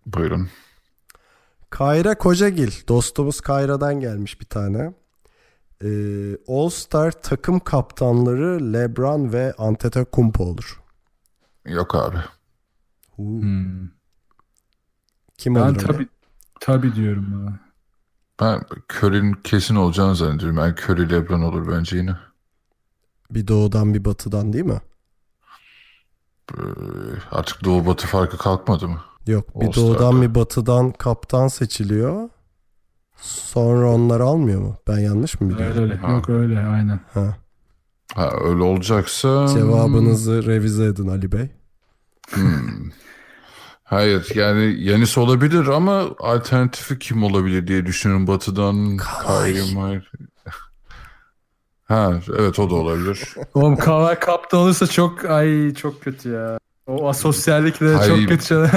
[0.05, 0.49] Buyurun.
[1.69, 2.71] Kayra Kocagil.
[2.87, 4.93] Dostumuz Kayra'dan gelmiş bir tane.
[5.83, 5.87] Ee,
[6.47, 10.81] All Star takım kaptanları LeBron ve Antetokounmpo olur.
[11.65, 12.17] Yok abi.
[13.15, 13.89] Hmm.
[15.37, 15.67] Kim Ben olur?
[15.69, 15.77] öyle?
[15.87, 16.07] tabi
[16.59, 17.59] tabi diyorum buna.
[18.41, 18.61] Ben
[18.93, 20.57] Curry'nin kesin olacağını zannediyorum.
[20.57, 22.15] Yani Curry Lebron olur bence yine.
[23.31, 24.81] Bir doğudan bir batıdan değil mi?
[26.53, 26.61] Ee,
[27.31, 29.01] artık Doğu Batı farkı kalkmadı mı?
[29.27, 29.87] Yok bir All-Star'da.
[29.87, 32.29] doğudan bir batıdan kaptan seçiliyor.
[33.21, 34.75] Sonra onlar almıyor mu?
[34.87, 35.77] Ben yanlış mı biliyorum?
[35.77, 35.95] Öyle öyle.
[35.95, 36.11] Ha.
[36.11, 36.99] Yok öyle aynen.
[37.13, 37.37] Ha.
[38.13, 39.47] Ha öyle olacaksa...
[39.47, 41.49] Cevabınızı revize edin Ali Bey.
[42.29, 42.91] Hmm.
[43.83, 48.97] Hayır yani Yanis olabilir ama alternatifi kim olabilir diye düşünüyorum Batı'dan.
[48.97, 50.11] Kyrie Hayır.
[51.83, 53.35] Ha evet o da olabilir.
[53.53, 56.59] Oğlum Kavai kaptan olursa çok ay çok kötü ya.
[56.87, 58.07] O asosyallikle de Ay.
[58.07, 58.69] çok kötü.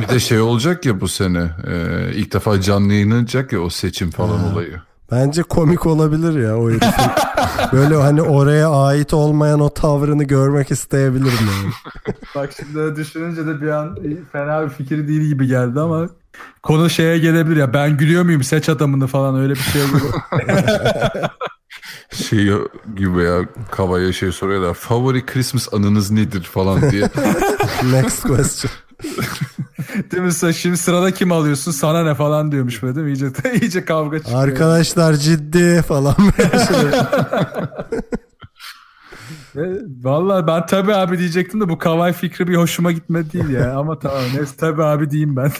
[0.00, 1.50] Bir de şey olacak ya bu sene.
[1.66, 1.74] e,
[2.14, 4.52] ilk defa canlı yayınlanacak ya o seçim falan Ha.
[4.52, 4.80] olayı.
[5.12, 6.90] Bence komik olabilir ya o herifin.
[7.72, 11.72] Böyle hani oraya ait olmayan o tavrını görmek isteyebilirim yani.
[12.34, 13.98] Bak şimdi düşününce de bir an
[14.32, 16.08] fena bir fikir değil gibi geldi ama
[16.62, 19.98] konu şeye gelebilir ya ben gülüyor muyum seç adamını falan öyle bir şey gibi.
[22.12, 22.50] Şey
[22.96, 23.40] gibi ya
[23.70, 24.74] Kavaya şey soruyorlar.
[24.74, 27.02] Favori Christmas anınız nedir falan diye.
[27.92, 28.72] Next question.
[30.12, 30.32] değil mi?
[30.32, 33.12] Sen Şimdi sırada kim alıyorsun sana ne falan diyormuş böyle değil mi?
[33.12, 33.26] İyice,
[33.60, 34.42] iyice kavga çıkıyor.
[34.42, 36.14] Arkadaşlar ciddi falan.
[39.56, 43.76] Ve Vallahi ben tabii abi diyecektim de bu Kavai fikri bir hoşuma gitmedi değil ya.
[43.76, 45.52] Ama tamam neyse tabii abi diyeyim ben.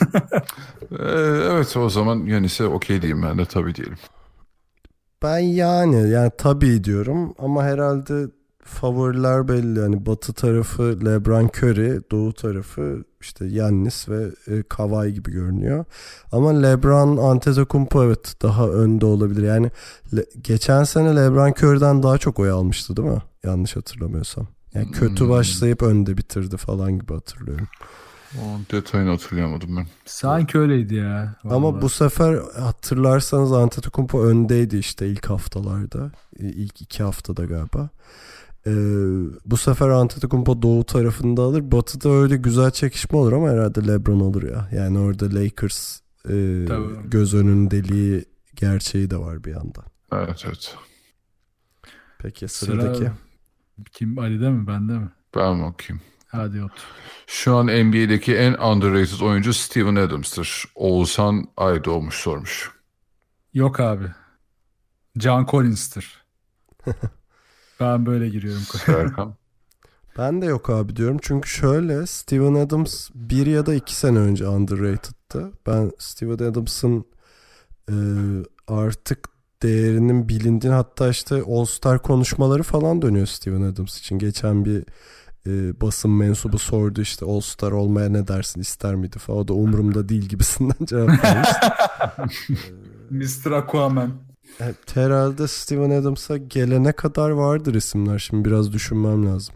[0.91, 1.05] Ee,
[1.51, 3.97] evet o zaman Yanis'e okey diyeyim ben de tabii diyelim.
[5.23, 8.27] Ben yani yani tabii diyorum ama herhalde
[8.63, 9.79] favoriler belli.
[9.79, 15.85] Yani batı tarafı LeBron Curry, doğu tarafı işte Yannis ve e, Kawhi gibi görünüyor.
[16.31, 19.43] Ama LeBron Antetokounmpo evet daha önde olabilir.
[19.43, 19.71] Yani
[20.15, 23.21] le- geçen sene LeBron Curry'den daha çok oy almıştı değil mi?
[23.43, 24.47] Yanlış hatırlamıyorsam.
[24.73, 25.29] Yani kötü Hmm.
[25.31, 27.67] başlayıp önde bitirdi falan gibi hatırlıyorum.
[28.39, 29.87] O detayını hatırlayamadım ben.
[30.05, 31.35] Sanki öyleydi ya.
[31.43, 31.81] Ama vallahi.
[31.81, 36.11] bu sefer hatırlarsanız Antetokounmpo öndeydi işte ilk haftalarda.
[36.39, 37.89] İlk iki haftada galiba.
[38.67, 38.71] Ee,
[39.45, 41.71] bu sefer Antetokounmpo doğu tarafında alır.
[41.71, 44.69] Batı'da öyle güzel çekişme olur ama herhalde LeBron olur ya.
[44.73, 47.09] Yani orada Lakers e, Tabii.
[47.09, 48.25] göz önündeliği
[48.55, 49.85] gerçeği de var bir yandan.
[50.13, 50.75] Evet evet.
[52.19, 53.11] Peki Sıra- sıradaki.
[53.91, 55.09] Kim Ali'de mi bende mi?
[55.35, 56.01] Ben okuyayım.
[56.31, 56.61] Hadi.
[57.27, 60.65] Şu an NBA'deki en underrated oyuncu Steven Adams'tır.
[60.75, 62.71] Oğuzhan Aydoğmuş sormuş.
[63.53, 64.05] Yok abi.
[65.17, 66.21] John Collins'tir.
[67.79, 68.61] Ben böyle giriyorum.
[68.85, 69.35] Serkan.
[70.17, 71.17] Ben de yok abi diyorum.
[71.21, 75.51] Çünkü şöyle Steven Adams bir ya da iki sene önce underrated'tı.
[75.67, 77.05] Ben Steven Adams'ın
[77.89, 77.95] e,
[78.67, 79.29] artık
[79.63, 84.19] değerinin bilindiğini hatta işte All Star konuşmaları falan dönüyor Steven Adams için.
[84.19, 84.83] Geçen bir
[85.47, 89.39] e, basın mensubu sordu işte All Star olmaya ne dersin ister miydi falan.
[89.39, 91.49] O da umurumda değil gibisinden cevap vermiş.
[93.45, 93.51] Mr.
[93.51, 94.11] Aquaman.
[94.59, 98.19] Evet, herhalde Steven Adams'a gelene kadar vardır isimler.
[98.19, 99.55] Şimdi biraz düşünmem lazım.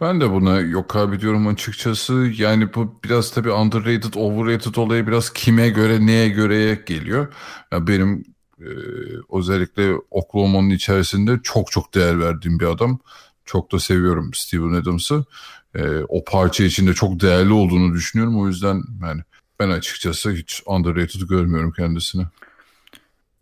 [0.00, 2.32] Ben de buna yok abi diyorum açıkçası.
[2.38, 7.34] Yani bu biraz tabii underrated, overrated olayı biraz kime göre, neye göreye geliyor.
[7.72, 8.24] Ya benim
[8.60, 8.68] e,
[9.32, 12.98] özellikle Oklahoma'nın içerisinde çok çok değer verdiğim bir adam.
[13.46, 15.24] Çok da seviyorum Steven Adams'ı.
[15.74, 18.40] E, o parça içinde çok değerli olduğunu düşünüyorum.
[18.40, 19.22] O yüzden yani
[19.60, 22.26] ben açıkçası hiç underrated görmüyorum kendisini.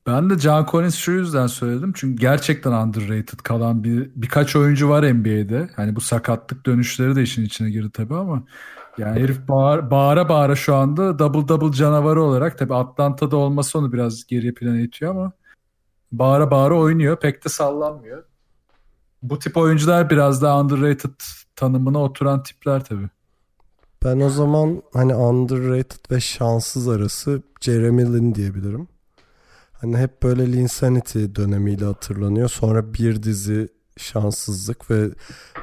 [0.07, 1.93] Ben de John Collins şu yüzden söyledim.
[1.97, 5.71] Çünkü gerçekten underrated kalan bir birkaç oyuncu var NBA'de.
[5.77, 8.43] Hani bu sakatlık dönüşleri de işin içine girdi tabii ama
[8.99, 13.93] yani herif bağır, bağıra bağıra şu anda double double canavarı olarak tabii Atlanta'da olması onu
[13.93, 15.33] biraz geriye plana itiyor ama
[16.13, 17.21] bağıra bağıra oynuyor.
[17.21, 18.25] Pek de sallanmıyor.
[19.25, 21.11] Bu tip oyuncular biraz daha underrated
[21.57, 23.09] tanımına oturan tipler tabii.
[24.05, 28.89] Ben o zaman hani underrated ve şanssız arası Jeremy Lin diyebilirim.
[29.73, 32.49] Hani hep böyle Linsanity dönemiyle hatırlanıyor.
[32.49, 35.11] Sonra bir dizi şanssızlık ve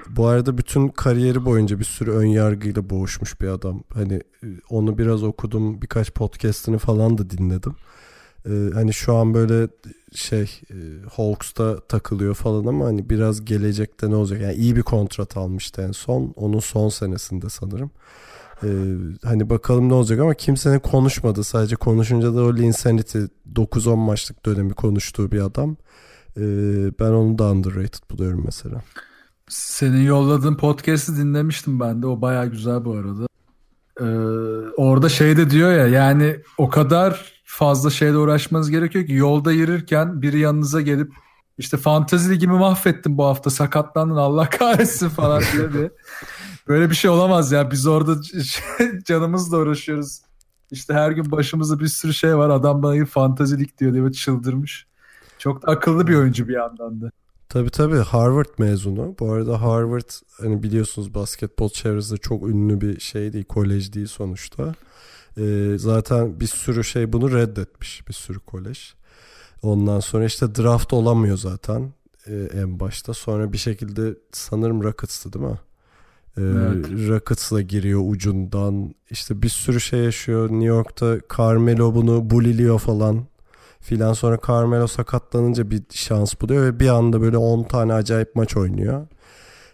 [0.09, 3.83] bu arada bütün kariyeri boyunca bir sürü ön yargıyla boğuşmuş bir adam.
[3.93, 4.21] Hani
[4.69, 7.75] onu biraz okudum, birkaç podcast'ini falan da dinledim.
[8.45, 9.67] Ee, hani şu an böyle
[10.15, 10.75] şey e,
[11.15, 14.41] Hawks'ta takılıyor falan ama hani biraz gelecekte ne olacak?
[14.41, 16.33] Yani iyi bir kontrat almıştı en son.
[16.35, 17.91] Onun son senesinde sanırım.
[18.63, 18.67] Ee,
[19.23, 21.43] hani bakalım ne olacak ama kimsenin konuşmadı.
[21.43, 23.19] Sadece konuşunca da o Linsanity
[23.53, 25.77] 9-10 maçlık dönemi konuştuğu bir adam.
[26.37, 26.41] Ee,
[26.99, 28.81] ben onu da underrated buluyorum mesela.
[29.47, 32.07] Senin yolladığın podcast'i dinlemiştim ben de.
[32.07, 33.27] O baya güzel bu arada.
[33.99, 34.05] Ee,
[34.77, 40.21] orada şey de diyor ya yani o kadar fazla şeyle uğraşmanız gerekiyor ki yolda yürürken
[40.21, 41.13] biri yanınıza gelip
[41.57, 45.91] işte fantezi ligimi mahvettin bu hafta sakatlandın Allah kahretsin falan diye bir.
[46.67, 48.15] Böyle bir şey olamaz ya biz orada
[49.05, 50.21] canımızla uğraşıyoruz.
[50.71, 54.87] İşte her gün başımızda bir sürü şey var adam bana fantezi lig diyor diye çıldırmış.
[55.37, 57.11] Çok da akıllı bir oyuncu bir yandan da.
[57.49, 59.15] Tabii tabii Harvard mezunu.
[59.19, 64.73] Bu arada Harvard hani biliyorsunuz basketbol çevresinde çok ünlü bir şey değil, kolej değil sonuçta.
[65.37, 68.93] Ee, zaten bir sürü şey bunu reddetmiş bir sürü kolej.
[69.61, 71.93] Ondan sonra işte draft olamıyor zaten
[72.27, 73.13] e, en başta.
[73.13, 75.59] Sonra bir şekilde sanırım Rockets'tı değil mi?
[76.37, 77.09] Ee, Evet.
[77.09, 78.95] Rockets'la giriyor ucundan.
[79.09, 80.49] İşte bir sürü şey yaşıyor.
[80.49, 83.25] New York'ta Carmelo bunu buliliyor falan
[83.79, 84.13] filan.
[84.13, 89.07] Sonra Carmelo sakatlanınca bir şans buluyor ve bir anda böyle 10 tane acayip maç oynuyor.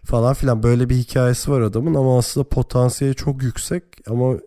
[0.05, 4.37] Falan filan böyle bir hikayesi var adamın ama aslında potansiyeli çok yüksek ama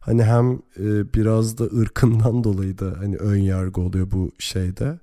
[0.00, 4.98] hani hem e, biraz da ırkından dolayı da hani ön yargı oluyor bu şeyde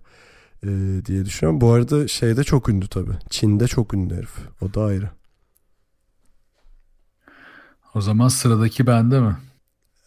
[0.63, 0.67] e,
[1.05, 1.61] diye düşünüyorum.
[1.61, 3.17] Bu arada şeyde çok ünlü tabii.
[3.29, 4.35] Çin'de çok ünlü herif.
[4.61, 5.09] O da ayrı.
[7.93, 9.37] O zaman sıradaki bende mi?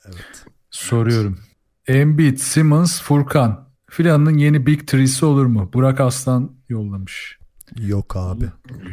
[0.07, 0.45] Evet.
[0.71, 1.39] Soruyorum.
[1.87, 3.69] Embiid, Simmons, Furkan.
[3.91, 5.71] Filanın yeni Big Three'si olur mu?
[5.73, 7.39] Burak Aslan yollamış.
[7.81, 8.45] Yok abi.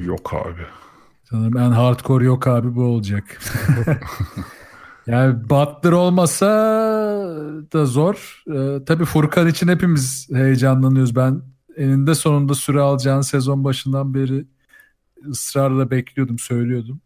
[0.03, 0.65] Yok abi.
[1.29, 3.39] Sanırım en hardcore yok abi bu olacak.
[5.07, 6.47] yani Butler olmasa
[7.73, 8.43] da zor.
[8.53, 11.15] Ee, tabii Furkan için hepimiz heyecanlanıyoruz.
[11.15, 11.41] Ben
[11.77, 14.45] eninde sonunda süre alacağını sezon başından beri
[15.29, 17.01] ısrarla bekliyordum, söylüyordum.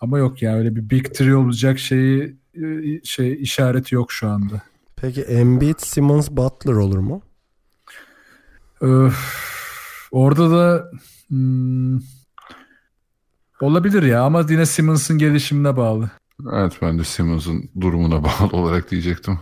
[0.00, 4.62] Ama yok ya öyle bir Big Three olacak şeyi e, şey işareti yok şu anda.
[4.96, 7.22] Peki Embiid, Simmons, Butler olur mu?
[8.80, 9.16] Öf,
[10.10, 10.90] orada da
[11.28, 12.00] hmm,
[13.60, 16.10] olabilir ya ama yine Simmons'ın gelişimine bağlı.
[16.52, 19.38] Evet ben de Simmons'ın durumuna bağlı olarak diyecektim.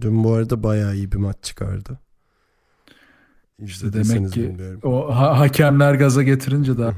[0.00, 1.98] Dün bu arada bayağı iyi bir maç çıkardı.
[3.58, 4.80] İşte demek ki bilmiyorum.
[4.82, 6.92] o ha- hakemler gaza getirince de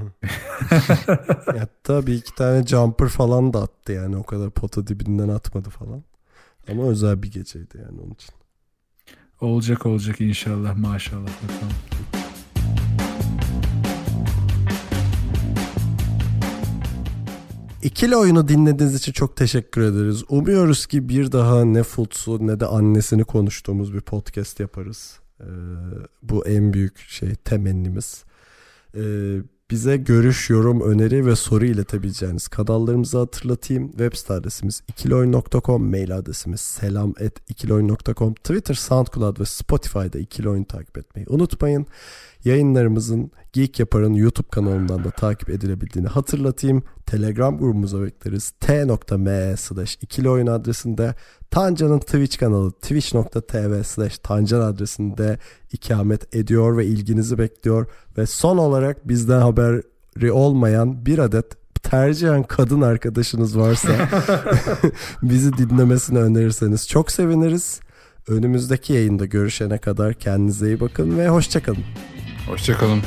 [1.58, 6.02] Hatta bir iki tane jumper falan da attı yani o kadar pota dibinden atmadı falan.
[6.70, 8.34] Ama özel bir geceydi yani onun için.
[9.40, 12.19] olacak olacak inşallah maşallah bakalım.
[17.82, 20.24] İkili oyunu dinlediğiniz için çok teşekkür ederiz.
[20.28, 25.18] Umuyoruz ki bir daha ne Futs'u ne de annesini konuştuğumuz bir podcast yaparız.
[25.40, 25.44] Ee,
[26.22, 28.24] bu en büyük şey temennimiz.
[28.96, 29.36] Ee,
[29.70, 33.88] bize görüş, yorum, öneri ve soru iletebileceğiniz kanallarımızı hatırlatayım.
[33.88, 40.64] Web site adresimiz ikiloyun.com, mail adresimiz selam et ikiloyun.com, Twitter, SoundCloud ve Spotify'da ikili oyun
[40.64, 41.86] takip etmeyi unutmayın.
[42.44, 46.82] Yayınlarımızın Geek Yapar'ın YouTube kanalından da takip edilebildiğini hatırlatayım.
[47.06, 48.50] Telegram grubumuza bekleriz.
[48.50, 51.14] t.me slash ikili oyun adresinde
[51.50, 55.38] Tancan'ın Twitch kanalı twitch.tv slash Tancan adresinde
[55.72, 57.86] ikamet ediyor ve ilginizi bekliyor.
[58.18, 63.88] Ve son olarak bizden haberi olmayan bir adet tercihen kadın arkadaşınız varsa
[65.22, 67.80] bizi dinlemesini önerirseniz çok seviniriz.
[68.28, 71.84] Önümüzdeki yayında görüşene kadar kendinize iyi bakın ve hoşçakalın.
[72.50, 73.02] Hoşçakalın.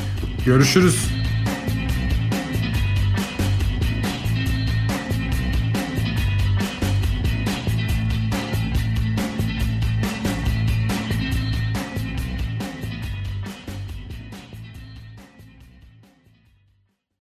[0.45, 1.09] Görüşürüz.